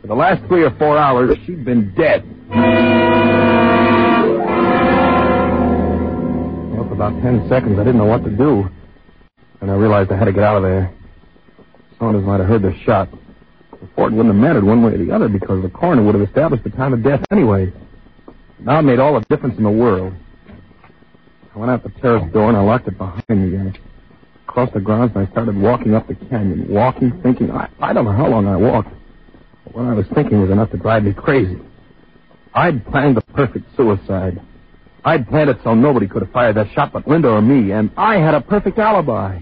For 0.00 0.08
the 0.08 0.14
last 0.14 0.44
three 0.46 0.62
or 0.62 0.70
four 0.78 0.98
hours, 0.98 1.36
she'd 1.46 1.64
been 1.64 1.94
dead. 1.94 2.22
Well, 6.72 6.84
for 6.86 6.92
about 6.92 7.20
ten 7.22 7.48
seconds, 7.48 7.78
I 7.78 7.84
didn't 7.84 7.98
know 7.98 8.04
what 8.04 8.22
to 8.24 8.30
do. 8.30 8.68
And 9.60 9.70
I 9.70 9.74
realized 9.74 10.12
I 10.12 10.18
had 10.18 10.26
to 10.26 10.32
get 10.32 10.44
out 10.44 10.56
of 10.58 10.62
there. 10.62 10.92
Saunders 11.98 12.24
might 12.24 12.40
have 12.40 12.48
heard 12.48 12.62
the 12.62 12.76
shot. 12.84 13.08
Mr. 13.72 13.94
Ford 13.94 14.12
wouldn't 14.12 14.34
have 14.34 14.42
mattered 14.42 14.64
one 14.64 14.82
way 14.82 14.92
or 14.92 14.98
the 14.98 15.10
other 15.10 15.28
because 15.28 15.62
the 15.62 15.70
coroner 15.70 16.02
would 16.02 16.14
have 16.14 16.26
established 16.26 16.64
the 16.64 16.70
time 16.70 16.92
of 16.92 17.02
death 17.02 17.24
anyway. 17.30 17.72
Now 18.58 18.78
it 18.80 18.82
made 18.82 18.98
all 18.98 19.18
the 19.18 19.24
difference 19.28 19.56
in 19.56 19.64
the 19.64 19.70
world. 19.70 20.12
I 21.54 21.58
went 21.58 21.70
out 21.70 21.82
the 21.82 21.90
terrace 22.00 22.30
door 22.32 22.48
and 22.48 22.56
I 22.58 22.60
locked 22.60 22.88
it 22.88 22.98
behind 22.98 23.24
me. 23.28 23.72
I 24.54 24.56
crossed 24.56 24.74
the 24.74 24.80
grounds 24.80 25.10
and 25.16 25.26
I 25.26 25.30
started 25.32 25.56
walking 25.56 25.96
up 25.96 26.06
the 26.06 26.14
canyon. 26.14 26.72
Walking, 26.72 27.20
thinking. 27.22 27.50
I, 27.50 27.68
I 27.80 27.92
don't 27.92 28.04
know 28.04 28.12
how 28.12 28.28
long 28.28 28.46
I 28.46 28.54
walked. 28.54 28.88
But 29.64 29.74
what 29.74 29.84
I 29.86 29.94
was 29.94 30.06
thinking 30.14 30.40
was 30.40 30.48
enough 30.48 30.70
to 30.70 30.76
drive 30.76 31.02
me 31.02 31.12
crazy. 31.12 31.58
I'd 32.54 32.86
planned 32.86 33.16
the 33.16 33.20
perfect 33.20 33.66
suicide. 33.76 34.40
I'd 35.04 35.28
planned 35.28 35.50
it 35.50 35.58
so 35.64 35.74
nobody 35.74 36.06
could 36.06 36.22
have 36.22 36.30
fired 36.30 36.54
that 36.54 36.70
shot 36.72 36.92
but 36.92 37.08
Linda 37.08 37.30
or 37.30 37.42
me, 37.42 37.72
and 37.72 37.90
I 37.96 38.18
had 38.18 38.34
a 38.34 38.40
perfect 38.40 38.78
alibi. 38.78 39.40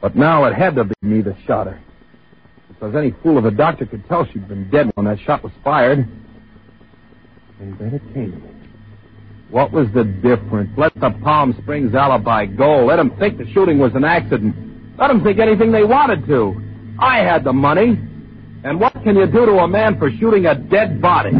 But 0.00 0.14
now 0.14 0.44
it 0.44 0.54
had 0.54 0.76
to 0.76 0.84
be 0.84 0.94
me 1.02 1.22
that 1.22 1.36
shot 1.44 1.66
her. 1.66 1.82
Because 2.68 2.94
any 2.94 3.12
fool 3.24 3.36
of 3.36 3.46
a 3.46 3.50
doctor 3.50 3.84
could 3.84 4.06
tell 4.06 4.26
she'd 4.26 4.46
been 4.46 4.70
dead 4.70 4.92
when 4.94 5.06
that 5.06 5.18
shot 5.18 5.42
was 5.42 5.52
fired. 5.64 6.08
And 7.58 7.76
then 7.80 7.94
it 7.94 8.14
came. 8.14 8.59
What 9.50 9.72
was 9.72 9.88
the 9.92 10.04
difference? 10.04 10.70
Let 10.76 10.94
the 10.94 11.10
Palm 11.24 11.56
Springs 11.62 11.92
alibi 11.92 12.46
go. 12.46 12.84
Let 12.84 12.96
them 12.96 13.10
think 13.18 13.36
the 13.36 13.50
shooting 13.52 13.80
was 13.80 13.90
an 13.96 14.04
accident. 14.04 14.54
Let 14.96 15.08
them 15.08 15.24
think 15.24 15.40
anything 15.40 15.72
they 15.72 15.82
wanted 15.82 16.24
to. 16.26 16.54
I 17.00 17.18
had 17.18 17.42
the 17.42 17.52
money. 17.52 17.98
And 18.62 18.78
what 18.78 18.92
can 19.02 19.16
you 19.16 19.26
do 19.26 19.46
to 19.46 19.52
a 19.58 19.66
man 19.66 19.98
for 19.98 20.08
shooting 20.08 20.46
a 20.46 20.54
dead 20.54 21.02
body? 21.02 21.30
It 21.30 21.32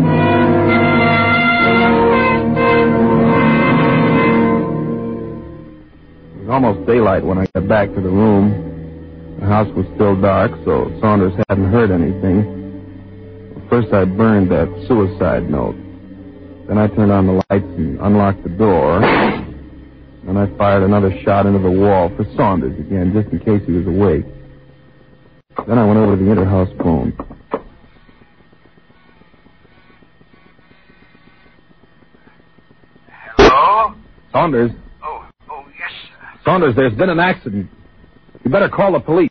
was 6.40 6.48
almost 6.50 6.86
daylight 6.88 7.24
when 7.24 7.38
I 7.38 7.46
got 7.54 7.68
back 7.68 7.90
to 7.90 8.00
the 8.00 8.08
room. 8.08 9.36
The 9.38 9.46
house 9.46 9.68
was 9.76 9.86
still 9.94 10.20
dark, 10.20 10.50
so 10.64 10.90
Saunders 11.00 11.34
hadn't 11.48 11.70
heard 11.70 11.92
anything. 11.92 12.56
First, 13.70 13.92
I 13.92 14.04
burned 14.04 14.50
that 14.50 14.66
suicide 14.88 15.48
note. 15.48 15.76
Then 16.70 16.78
I 16.78 16.86
turned 16.86 17.10
on 17.10 17.26
the 17.26 17.32
lights 17.32 17.66
and 17.78 17.98
unlocked 17.98 18.44
the 18.44 18.48
door. 18.48 19.00
Then 19.00 20.36
I 20.36 20.46
fired 20.56 20.84
another 20.84 21.10
shot 21.24 21.44
into 21.44 21.58
the 21.58 21.68
wall 21.68 22.12
for 22.16 22.24
Saunders 22.36 22.78
again, 22.78 23.12
just 23.12 23.26
in 23.32 23.40
case 23.40 23.60
he 23.66 23.72
was 23.72 23.88
awake. 23.88 24.24
Then 25.66 25.78
I 25.78 25.84
went 25.84 25.98
over 25.98 26.16
to 26.16 26.24
the 26.24 26.30
interhouse 26.30 26.72
phone. 26.80 27.12
Hello? 33.36 33.96
Saunders? 34.30 34.70
Oh, 35.02 35.28
oh, 35.50 35.64
yes. 35.76 35.90
Saunders, 36.44 36.76
there's 36.76 36.94
been 36.94 37.10
an 37.10 37.18
accident. 37.18 37.68
You 38.44 38.50
better 38.52 38.68
call 38.68 38.92
the 38.92 39.00
police. 39.00 39.29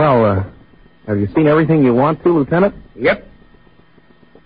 Well, 0.00 0.24
uh, 0.24 0.44
have 1.06 1.18
you 1.18 1.28
seen 1.36 1.46
everything 1.46 1.84
you 1.84 1.92
want 1.92 2.22
to, 2.22 2.30
Lieutenant? 2.32 2.74
Yep. 2.96 3.22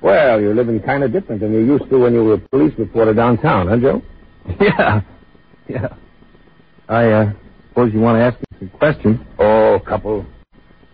Well, 0.03 0.41
you're 0.41 0.53
living 0.53 0.81
kind 0.81 1.05
of 1.05 1.13
different 1.13 1.43
than 1.43 1.53
you 1.53 1.61
used 1.61 1.89
to 1.91 1.97
when 1.97 2.13
you 2.13 2.25
were 2.25 2.35
a 2.35 2.39
police 2.39 2.73
reporter 2.77 3.15
downtown, 3.15 3.69
huh, 3.69 3.77
Joe? 3.77 4.03
Yeah. 4.61 5.03
Yeah. 5.69 5.95
I, 6.89 7.07
uh, 7.07 7.33
suppose 7.69 7.95
you 7.95 8.01
want 8.01 8.19
to 8.19 8.25
ask 8.25 8.37
me 8.41 8.59
some 8.59 8.79
questions. 8.81 9.21
Oh, 9.39 9.75
a 9.75 9.81
couple. 9.81 10.27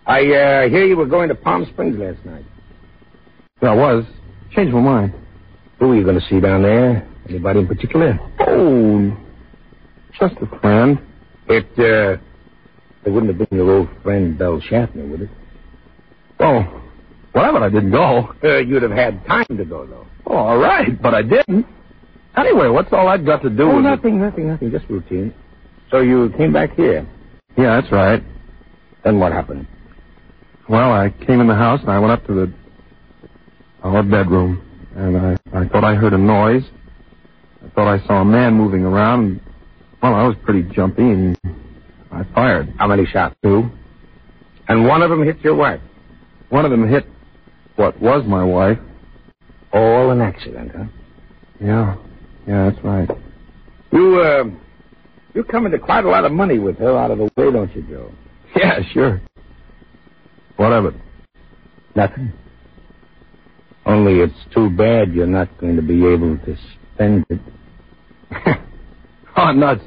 I 0.05 0.19
uh, 0.19 0.69
hear 0.69 0.85
you 0.85 0.95
were 0.95 1.07
going 1.07 1.29
to 1.29 1.35
Palm 1.35 1.65
Springs 1.73 1.97
last 1.97 2.23
night. 2.23 2.45
Yeah, 3.63 3.71
I 3.71 3.75
was. 3.75 4.05
Changed 4.51 4.75
my 4.75 4.81
mind. 4.81 5.15
Who 5.79 5.93
are 5.93 5.95
you 5.95 6.03
going 6.03 6.19
to 6.19 6.25
see 6.27 6.39
down 6.39 6.61
there? 6.61 7.09
Anybody 7.27 7.61
in 7.61 7.67
particular? 7.67 8.19
Oh, 8.41 9.17
just 10.19 10.35
a 10.39 10.59
friend. 10.59 11.01
It, 11.47 11.65
uh, 11.79 12.21
it 13.05 13.09
wouldn't 13.09 13.35
have 13.37 13.49
been 13.49 13.57
your 13.57 13.71
old 13.71 13.89
friend 14.03 14.37
Belle 14.37 14.59
Schaffner, 14.61 15.05
would 15.07 15.21
it? 15.21 15.29
Oh, 16.39 16.81
well, 17.33 17.53
but 17.53 17.63
I 17.63 17.69
didn't 17.69 17.91
go. 17.91 18.33
Uh, 18.43 18.57
you'd 18.57 18.81
have 18.81 18.91
had 18.91 19.25
time 19.25 19.45
to 19.57 19.63
go, 19.65 19.85
though. 19.85 20.07
Oh, 20.27 20.35
all 20.35 20.57
right, 20.57 20.99
but 21.01 21.13
I 21.13 21.21
didn't. 21.21 21.65
Anyway, 22.35 22.67
what's 22.69 22.91
all 22.93 23.05
that 23.07 23.25
got 23.25 23.41
to 23.43 23.49
do 23.49 23.63
Oh, 23.63 23.75
with 23.75 23.85
nothing, 23.85 24.19
nothing, 24.19 24.47
nothing. 24.47 24.71
Just 24.71 24.87
routine. 24.89 25.33
So 25.89 25.99
you 25.99 26.31
came 26.37 26.53
back 26.53 26.73
here. 26.75 27.07
Yeah, 27.57 27.79
that's 27.79 27.91
right. 27.91 28.23
Then 29.03 29.19
what 29.19 29.31
happened? 29.33 29.67
Well, 30.69 30.91
I 30.91 31.09
came 31.27 31.41
in 31.41 31.47
the 31.47 31.55
house 31.55 31.81
and 31.81 31.91
I 31.91 31.99
went 31.99 32.11
up 32.13 32.25
to 32.27 32.33
the 32.33 32.53
our 33.83 34.03
bedroom, 34.03 34.61
and 34.95 35.17
I 35.17 35.37
I 35.53 35.67
thought 35.67 35.83
I 35.83 35.95
heard 35.95 36.13
a 36.13 36.17
noise. 36.17 36.63
I 37.65 37.69
thought 37.69 37.87
I 37.87 38.05
saw 38.07 38.21
a 38.21 38.25
man 38.25 38.53
moving 38.53 38.83
around. 38.85 39.23
And, 39.25 39.41
well, 40.01 40.15
I 40.15 40.25
was 40.27 40.35
pretty 40.43 40.63
jumpy 40.63 41.03
and 41.03 41.37
I 42.21 42.33
fired. 42.35 42.73
How 42.77 42.87
many 42.87 43.05
shots? 43.05 43.35
Two. 43.43 43.69
And 44.67 44.85
one 44.85 45.01
of 45.01 45.09
them 45.09 45.23
hit 45.25 45.39
your 45.41 45.55
wife. 45.55 45.81
One 46.49 46.65
of 46.65 46.71
them 46.71 46.87
hit 46.87 47.05
what 47.75 47.99
was 48.01 48.23
my 48.27 48.43
wife. 48.43 48.77
All 49.73 50.11
an 50.11 50.21
accident, 50.21 50.71
huh? 50.75 50.83
Yeah, 51.59 51.95
yeah, 52.47 52.69
that's 52.69 52.83
right. 52.83 53.09
You, 53.91 54.19
uh, 54.19 54.43
you 55.33 55.43
come 55.43 55.65
into 55.65 55.79
quite 55.79 56.05
a 56.05 56.09
lot 56.09 56.25
of 56.25 56.31
money 56.31 56.59
with 56.59 56.77
her 56.77 56.97
out 56.97 57.11
of 57.11 57.17
the 57.17 57.23
way, 57.23 57.51
don't 57.51 57.73
you, 57.75 57.81
Joe? 57.83 58.11
Yeah, 58.53 58.79
sure. 58.91 59.21
What 60.57 60.73
of 60.73 60.85
it? 60.87 60.93
Nothing. 61.95 62.33
Only 63.85 64.19
it's 64.19 64.33
too 64.53 64.69
bad 64.69 65.13
you're 65.13 65.25
not 65.25 65.57
going 65.57 65.77
to 65.77 65.81
be 65.81 66.05
able 66.05 66.37
to 66.37 66.57
spend 66.93 67.25
it. 67.29 67.39
oh, 69.37 69.51
nuts. 69.53 69.83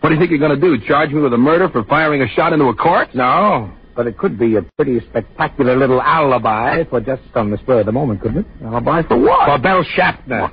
What 0.00 0.08
do 0.08 0.14
you 0.14 0.20
think 0.20 0.30
you're 0.30 0.40
going 0.40 0.58
to 0.58 0.60
do? 0.60 0.78
Charge 0.86 1.10
me 1.10 1.20
with 1.20 1.34
a 1.34 1.38
murder 1.38 1.68
for 1.68 1.84
firing 1.84 2.22
a 2.22 2.28
shot 2.28 2.54
into 2.54 2.66
a 2.66 2.74
court? 2.74 3.14
No, 3.14 3.70
but 3.94 4.06
it 4.06 4.16
could 4.16 4.38
be 4.38 4.56
a 4.56 4.62
pretty 4.76 4.98
spectacular 5.00 5.76
little 5.76 6.00
alibi 6.00 6.84
for 6.84 7.00
just 7.00 7.22
on 7.34 7.50
the 7.50 7.58
spur 7.58 7.80
of 7.80 7.86
the 7.86 7.92
moment, 7.92 8.22
couldn't 8.22 8.38
it? 8.38 8.46
Alibi 8.64 9.02
for 9.02 9.18
what? 9.18 9.46
For 9.46 9.62
Belle 9.62 9.84
Schaffner. 9.94 10.50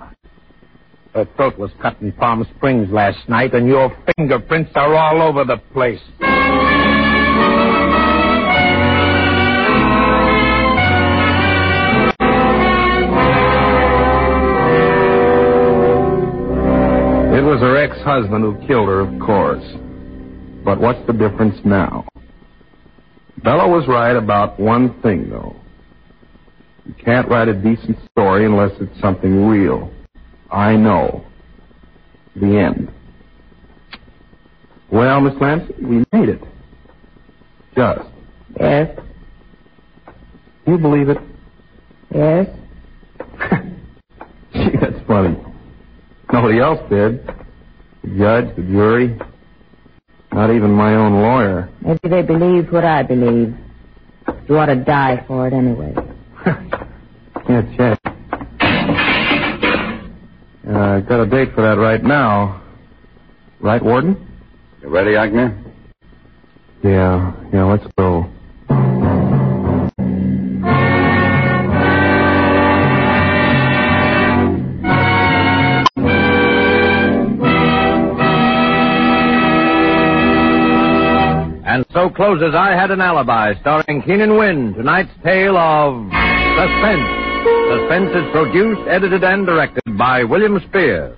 Her 1.14 1.26
throat 1.38 1.58
was 1.58 1.72
cut 1.82 2.00
in 2.02 2.12
Palm 2.12 2.46
Springs 2.58 2.92
last 2.92 3.30
night, 3.30 3.54
and 3.54 3.68
your 3.68 3.96
fingerprints 4.18 4.72
are 4.76 4.94
all 4.94 5.22
over 5.22 5.46
the 5.46 5.58
place. 5.74 6.02
It 17.38 17.42
was 17.42 17.60
her 17.60 17.78
ex-husband 17.78 18.44
who 18.44 18.68
killed 18.68 18.88
her, 18.88 19.00
of 19.00 19.20
course. 19.20 19.64
But 20.66 20.82
what's 20.82 21.06
the 21.06 21.14
difference 21.14 21.56
now? 21.64 22.08
Bella 23.44 23.68
was 23.68 23.88
right 23.88 24.16
about 24.16 24.60
one 24.60 25.00
thing, 25.04 25.30
though. 25.30 25.56
You 26.88 26.96
can't 26.96 27.30
write 27.30 27.48
a 27.48 27.54
decent 27.54 27.96
story 28.10 28.46
unless 28.48 28.72
it's 28.82 29.00
something 29.00 29.46
real. 29.46 29.92
I 30.50 30.76
know. 30.76 31.24
The 32.36 32.58
end. 32.58 32.92
Well, 34.92 35.22
Miss 35.22 35.40
Lancy, 35.40 35.76
we 35.80 35.98
made 36.12 36.30
it. 36.30 36.42
Just. 37.76 38.10
Yes, 38.60 38.98
You 40.66 40.80
believe 40.80 41.10
it? 41.10 41.18
yes. 42.16 42.48
Gee, 44.54 44.72
that's 44.82 45.06
funny. 45.06 45.38
Nobody 46.32 46.60
else 46.60 46.80
did. 46.90 47.26
The 48.04 48.18
judge, 48.18 48.56
the 48.56 48.62
jury, 48.64 49.18
not 50.32 50.52
even 50.52 50.72
my 50.72 50.96
own 50.96 51.14
lawyer. 51.22 51.70
Maybe 51.82 52.10
they 52.10 52.22
believe 52.22 52.72
what 52.72 52.84
I 52.86 53.04
believe. 53.04 53.56
You 54.48 54.58
ought 54.58 54.68
to 54.68 54.76
die 54.76 55.24
for 55.28 55.48
it 55.48 55.54
anyway. 55.54 55.94
yeah, 57.50 57.62
check. 57.78 58.00
Uh, 60.70 60.80
I 60.80 61.02
got 61.02 61.22
a 61.22 61.26
date 61.26 61.54
for 61.56 61.62
that 61.62 61.78
right 61.80 62.04
now. 62.04 62.62
Right, 63.60 63.82
Warden? 63.82 64.28
You 64.82 64.90
ready, 64.90 65.16
Agnew? 65.16 65.50
Yeah, 66.84 67.34
yeah, 67.54 67.64
let's 67.64 67.86
go. 67.98 68.30
And 81.78 81.86
so 81.94 82.10
closes 82.10 82.56
I 82.56 82.72
Had 82.72 82.90
an 82.90 83.02
Alibi, 83.02 83.54
starring 83.62 84.02
Keenan 84.02 84.36
Wynn, 84.36 84.74
tonight's 84.74 85.12
tale 85.24 85.56
of 85.56 86.10
Suspense. 86.58 87.08
Suspense 87.70 88.10
is 88.16 88.32
produced, 88.32 88.82
edited, 88.90 89.24
and 89.24 89.46
directed 89.46 89.96
by 89.96 90.24
William 90.24 90.60
Spier. 90.68 91.16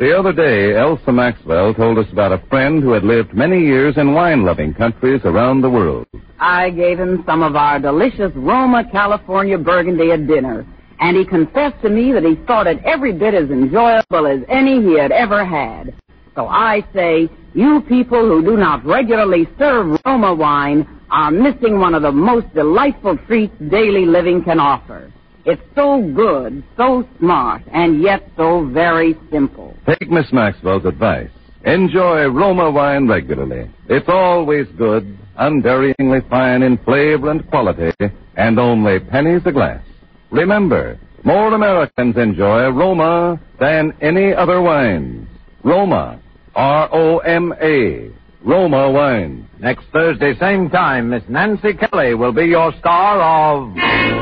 The 0.00 0.18
other 0.18 0.32
day, 0.32 0.76
Elsa 0.76 1.12
Maxwell 1.12 1.72
told 1.74 1.98
us 1.98 2.06
about 2.10 2.32
a 2.32 2.44
friend 2.48 2.82
who 2.82 2.90
had 2.90 3.04
lived 3.04 3.32
many 3.32 3.60
years 3.60 3.96
in 3.96 4.12
wine-loving 4.12 4.74
countries 4.74 5.20
around 5.24 5.60
the 5.60 5.70
world. 5.70 6.08
I 6.40 6.70
gave 6.70 6.98
him 6.98 7.22
some 7.24 7.44
of 7.44 7.54
our 7.54 7.78
delicious 7.78 8.32
Roma, 8.34 8.82
California 8.90 9.56
Burgundy 9.56 10.10
at 10.10 10.26
dinner. 10.26 10.66
and 10.98 11.16
he 11.16 11.24
confessed 11.24 11.80
to 11.82 11.88
me 11.88 12.10
that 12.12 12.24
he 12.24 12.34
thought 12.46 12.66
it 12.66 12.78
every 12.84 13.12
bit 13.12 13.34
as 13.34 13.50
enjoyable 13.50 14.26
as 14.26 14.40
any 14.48 14.82
he 14.82 14.98
had 14.98 15.12
ever 15.12 15.44
had. 15.44 15.94
So 16.34 16.46
I 16.48 16.84
say, 16.94 17.28
you 17.54 17.82
people 17.88 18.20
who 18.20 18.42
do 18.42 18.56
not 18.56 18.84
regularly 18.84 19.46
serve 19.58 19.98
Roma 20.06 20.34
wine 20.34 20.88
are 21.10 21.30
missing 21.30 21.78
one 21.78 21.94
of 21.94 22.02
the 22.02 22.12
most 22.12 22.52
delightful 22.54 23.18
treats 23.26 23.54
daily 23.70 24.06
living 24.06 24.42
can 24.42 24.58
offer. 24.58 25.12
It's 25.44 25.62
so 25.74 26.00
good, 26.14 26.62
so 26.76 27.06
smart, 27.18 27.62
and 27.72 28.00
yet 28.00 28.30
so 28.36 28.64
very 28.72 29.16
simple. 29.30 29.76
Take 29.86 30.10
Miss 30.10 30.32
Maxwell's 30.32 30.86
advice. 30.86 31.30
Enjoy 31.64 32.26
Roma 32.28 32.70
wine 32.70 33.08
regularly. 33.08 33.68
It's 33.88 34.08
always 34.08 34.66
good, 34.78 35.18
unvaryingly 35.38 36.28
fine 36.30 36.62
in 36.62 36.78
flavor 36.78 37.30
and 37.30 37.46
quality, 37.50 37.92
and 38.36 38.58
only 38.58 39.00
pennies 39.00 39.42
a 39.44 39.52
glass. 39.52 39.84
Remember, 40.30 40.98
more 41.24 41.52
Americans 41.54 42.16
enjoy 42.16 42.68
Roma 42.68 43.40
than 43.60 43.92
any 44.00 44.32
other 44.32 44.62
wines. 44.62 45.28
Roma, 45.64 46.20
R-O-M-A, 46.54 48.10
Roma 48.44 48.90
wine. 48.90 49.48
Next 49.60 49.84
Thursday, 49.92 50.34
same 50.40 50.68
time, 50.70 51.10
Miss 51.10 51.22
Nancy 51.28 51.74
Kelly 51.74 52.14
will 52.14 52.32
be 52.32 52.46
your 52.46 52.72
star 52.80 53.20
of 53.20 53.72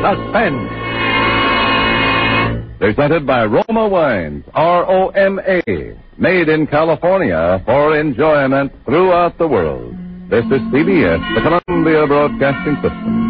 Suspense. 0.05 0.68
Presented 2.79 3.26
by 3.26 3.44
Roma 3.44 3.88
Wines, 3.88 4.44
R-O-M-A, 4.53 5.62
made 6.18 6.48
in 6.48 6.66
California 6.66 7.62
for 7.64 7.98
enjoyment 7.98 8.72
throughout 8.85 9.38
the 9.38 9.48
world. 9.48 9.94
This 10.29 10.44
is 10.44 10.61
CBS, 10.72 11.35
the 11.35 11.61
Columbia 11.66 12.07
Broadcasting 12.07 12.76
System. 12.76 13.30